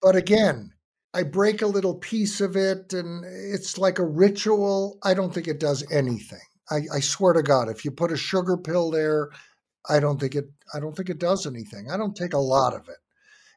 But 0.01 0.15
again, 0.15 0.71
I 1.13 1.23
break 1.23 1.61
a 1.61 1.67
little 1.67 1.95
piece 1.95 2.41
of 2.41 2.55
it 2.55 2.93
and 2.93 3.23
it's 3.25 3.77
like 3.77 3.99
a 3.99 4.05
ritual. 4.05 4.97
I 5.03 5.13
don't 5.13 5.33
think 5.33 5.47
it 5.47 5.59
does 5.59 5.83
anything. 5.91 6.39
I, 6.69 6.81
I 6.93 6.99
swear 6.99 7.33
to 7.33 7.43
God, 7.43 7.69
if 7.69 7.85
you 7.85 7.91
put 7.91 8.11
a 8.11 8.17
sugar 8.17 8.57
pill 8.57 8.91
there, 8.91 9.29
I 9.87 9.99
don't 9.99 10.19
think 10.19 10.35
it 10.35 10.45
I 10.73 10.79
don't 10.79 10.95
think 10.95 11.09
it 11.09 11.19
does 11.19 11.45
anything. 11.45 11.91
I 11.91 11.97
don't 11.97 12.15
take 12.15 12.33
a 12.33 12.39
lot 12.39 12.73
of 12.73 12.87
it. 12.89 12.97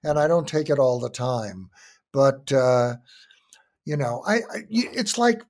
And 0.05 0.19
I 0.19 0.29
don't 0.29 0.47
take 0.47 0.71
it 0.71 0.79
all 0.79 1.01
the 1.01 1.11
time. 1.11 1.71
But 2.13 2.53
uh, 2.53 2.97
you 3.85 3.97
know, 3.97 4.23
I, 4.27 4.37
I 4.37 4.63
it's 4.71 5.19
like 5.19 5.43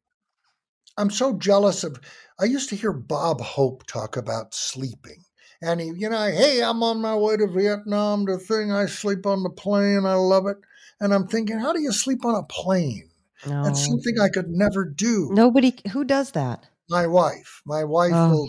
I'm 0.97 1.11
so 1.11 1.35
jealous 1.35 1.85
of 1.85 2.01
I 2.41 2.45
used 2.45 2.69
to 2.71 2.77
hear 2.77 2.93
Bob 2.93 3.41
Hope 3.41 3.87
talk 3.87 4.17
about 4.17 4.55
sleeping. 4.55 5.25
And 5.61 5.81
he, 5.81 5.93
you 5.97 6.09
know, 6.09 6.31
hey, 6.31 6.63
I'm 6.63 6.83
on 6.85 7.01
my 7.01 7.17
way 7.17 7.37
to 7.37 7.49
Vietnam. 7.49 8.25
The 8.25 8.39
thing 8.39 8.71
I 8.71 8.87
sleep 8.87 9.27
on 9.27 9.43
the 9.43 9.51
plane, 9.51 10.07
I 10.07 10.15
love 10.15 10.47
it. 10.47 10.57
And 11.01 11.13
I'm 11.13 11.27
thinking, 11.27 11.59
how 11.59 11.73
do 11.73 11.81
you 11.81 11.93
sleep 11.93 12.25
on 12.25 12.37
a 12.37 12.45
plane? 12.45 13.11
No. 13.47 13.65
That's 13.65 13.87
something 13.87 14.21
I 14.21 14.29
could 14.29 14.49
never 14.49 14.85
do. 14.85 15.31
Nobody 15.33 15.77
who 15.93 16.05
does 16.05 16.33
that. 16.33 16.67
My 16.91 17.07
wife, 17.07 17.63
my 17.67 17.85
wife 17.85 18.13
Oh. 18.15 18.31
will 18.31 18.49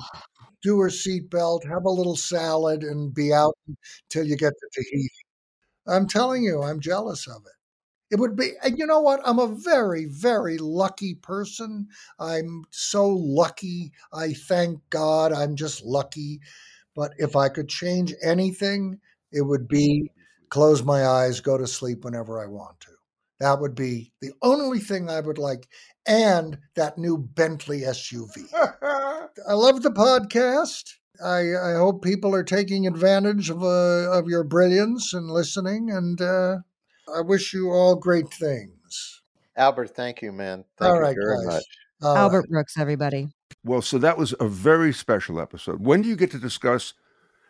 do 0.64 0.80
her 0.80 0.90
seatbelt, 0.90 1.66
have 1.66 1.86
a 1.86 1.90
little 1.90 2.16
salad, 2.16 2.84
and 2.84 3.14
be 3.14 3.34
out 3.34 3.58
until 3.68 4.26
you 4.26 4.36
get 4.38 4.54
to 4.54 4.70
Tahiti. 4.74 5.10
I'm 5.88 6.08
telling 6.08 6.44
you, 6.44 6.62
I'm 6.64 6.80
jealous 6.80 7.28
of 7.28 7.44
it. 7.46 7.54
It 8.12 8.20
would 8.20 8.36
be, 8.36 8.54
and 8.64 8.78
you 8.80 8.86
know 8.88 9.02
what? 9.02 9.22
I'm 9.26 9.40
a 9.40 9.48
very, 9.48 10.06
very 10.06 10.58
lucky 10.58 11.16
person. 11.16 11.88
I'm 12.20 12.66
so 12.72 13.08
lucky. 13.10 13.92
I 14.14 14.34
thank 14.34 14.82
God 14.90 15.34
I'm 15.34 15.56
just 15.56 15.84
lucky. 15.84 16.42
But 16.96 17.14
if 17.18 17.36
I 17.36 17.50
could 17.50 17.70
change 17.70 18.14
anything, 18.24 19.00
it 19.32 19.42
would 19.44 19.68
be 19.68 20.12
close 20.50 20.84
my 20.84 21.06
eyes, 21.06 21.40
go 21.42 21.58
to 21.58 21.68
sleep 21.68 22.04
whenever 22.06 22.42
I 22.42 22.48
want 22.48 22.80
to. 22.82 22.92
That 23.40 23.60
would 23.62 23.76
be 23.76 24.12
the 24.22 24.34
only 24.42 24.80
thing 24.80 25.10
I 25.10 25.20
would 25.22 25.38
like. 25.38 25.70
And 26.10 26.58
that 26.76 26.98
new 26.98 27.18
Bentley 27.20 27.82
SUV. 27.82 28.52
I 28.82 29.54
love 29.54 29.84
the 29.84 29.92
podcast. 29.92 30.96
I, 31.24 31.40
I 31.56 31.74
hope 31.76 32.04
people 32.04 32.34
are 32.34 32.44
taking 32.44 32.88
advantage 32.88 33.50
of 33.50 33.62
uh, 33.62 34.10
of 34.12 34.28
your 34.28 34.44
brilliance 34.44 35.14
and 35.14 35.30
listening. 35.30 35.92
And 35.92 36.20
uh, 36.20 36.58
I 37.16 37.22
wish 37.22 37.54
you 37.54 37.70
all 37.70 37.96
great 37.96 38.34
things. 38.34 39.22
Albert, 39.56 39.96
thank 39.96 40.22
you, 40.22 40.32
man. 40.32 40.64
Thank 40.78 40.90
All 40.90 40.96
you 40.96 41.02
right, 41.02 41.16
very 41.16 41.38
guys. 41.38 41.46
much. 41.46 41.64
All 42.02 42.16
right. 42.16 42.22
Albert 42.22 42.50
Brooks, 42.50 42.78
everybody. 42.78 43.28
Well, 43.64 43.82
so 43.82 43.98
that 43.98 44.18
was 44.18 44.34
a 44.40 44.48
very 44.48 44.94
special 44.94 45.40
episode. 45.40 45.82
When 45.82 46.02
do 46.02 46.10
you 46.10 46.16
get 46.16 46.32
to 46.32 46.40
discuss 46.40 46.94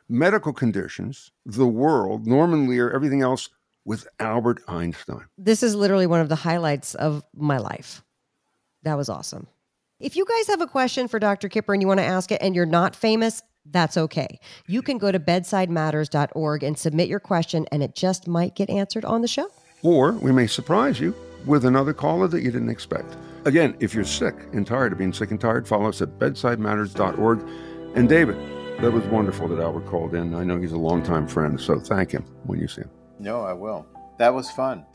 medical 0.10 0.52
conditions, 0.52 1.32
the 1.46 1.68
world, 1.68 2.26
Norman 2.26 2.68
Lear, 2.68 2.90
everything 2.92 3.22
else 3.22 3.50
with 3.86 4.08
Albert 4.20 4.62
Einstein? 4.68 5.26
This 5.38 5.62
is 5.62 5.76
literally 5.76 6.08
one 6.08 6.20
of 6.20 6.30
the 6.30 6.36
highlights 6.36 6.96
of 6.96 7.24
my 7.36 7.58
life. 7.58 8.02
That 8.84 8.98
was 8.98 9.10
awesome. 9.10 9.48
If 10.00 10.16
you 10.16 10.26
guys 10.26 10.48
have 10.48 10.62
a 10.62 10.68
question 10.68 11.08
for 11.08 11.20
Dr. 11.20 11.50
Kipper 11.50 11.74
and 11.74 11.82
you 11.82 11.88
want 11.88 12.00
to 12.00 12.06
ask 12.06 12.32
it 12.32 12.42
and 12.42 12.56
you're 12.56 12.66
not 12.66 12.96
famous, 12.96 13.42
that's 13.66 13.98
okay. 13.98 14.40
You 14.68 14.82
can 14.82 14.98
go 14.98 15.12
to 15.12 15.20
bedsidematters.org 15.20 16.64
and 16.64 16.78
submit 16.78 17.10
your 17.10 17.20
question, 17.20 17.68
and 17.72 17.84
it 17.84 17.96
just 17.96 18.28
might 18.28 18.56
get 18.56 18.70
answered 18.70 19.06
on 19.06 19.22
the 19.22 19.28
show. 19.28 19.50
Or 19.84 20.14
we 20.14 20.32
may 20.32 20.48
surprise 20.48 21.00
you 21.00 21.14
with 21.46 21.66
another 21.66 21.94
caller 21.94 22.28
that 22.28 22.42
you 22.42 22.52
didn't 22.52 22.70
expect. 22.70 23.18
Again, 23.46 23.76
if 23.80 23.94
you're 23.94 24.06
sick 24.06 24.36
and 24.54 24.66
tired 24.66 24.92
of 24.92 24.98
being 24.98 25.14
sick 25.14 25.32
and 25.32 25.40
tired, 25.40 25.68
follow 25.68 25.90
us 25.90 26.02
at 26.02 26.18
bedsidematters.org. 26.20 27.46
And 27.96 28.10
David, 28.10 28.38
that 28.82 28.92
was 28.92 29.04
wonderful 29.06 29.48
that 29.50 29.60
Albert 29.60 29.86
called 29.88 30.16
in. 30.16 30.34
I 30.34 30.44
know 30.44 30.60
he's 30.60 30.72
a 30.72 30.78
longtime 30.78 31.28
friend, 31.28 31.60
so 31.60 31.80
thank 31.80 32.12
him 32.12 32.24
when 32.46 32.60
you 32.60 32.68
see 32.68 32.82
him. 32.82 32.90
No, 33.20 33.42
I 33.42 33.54
will. 33.54 33.86
That 34.18 34.34
was 34.34 34.50
fun. 34.52 34.86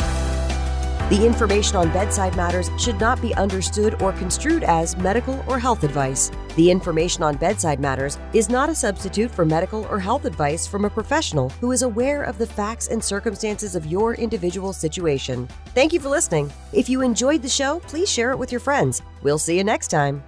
The 1.10 1.26
information 1.26 1.76
on 1.76 1.92
bedside 1.92 2.34
matters 2.34 2.70
should 2.78 2.98
not 2.98 3.20
be 3.20 3.34
understood 3.34 4.00
or 4.00 4.14
construed 4.14 4.64
as 4.64 4.96
medical 4.96 5.44
or 5.46 5.58
health 5.58 5.84
advice. 5.84 6.30
The 6.56 6.70
information 6.70 7.22
on 7.22 7.36
bedside 7.36 7.78
matters 7.78 8.18
is 8.32 8.48
not 8.48 8.70
a 8.70 8.74
substitute 8.74 9.30
for 9.30 9.44
medical 9.44 9.84
or 9.90 10.00
health 10.00 10.24
advice 10.24 10.66
from 10.66 10.86
a 10.86 10.90
professional 10.90 11.50
who 11.60 11.72
is 11.72 11.82
aware 11.82 12.22
of 12.22 12.38
the 12.38 12.46
facts 12.46 12.88
and 12.88 13.04
circumstances 13.04 13.76
of 13.76 13.84
your 13.84 14.14
individual 14.14 14.72
situation. 14.72 15.46
Thank 15.74 15.92
you 15.92 16.00
for 16.00 16.08
listening. 16.08 16.50
If 16.72 16.88
you 16.88 17.02
enjoyed 17.02 17.42
the 17.42 17.50
show, 17.50 17.80
please 17.80 18.10
share 18.10 18.30
it 18.30 18.38
with 18.38 18.50
your 18.50 18.60
friends. 18.60 19.02
We'll 19.22 19.38
see 19.38 19.58
you 19.58 19.64
next 19.64 19.88
time. 19.88 20.24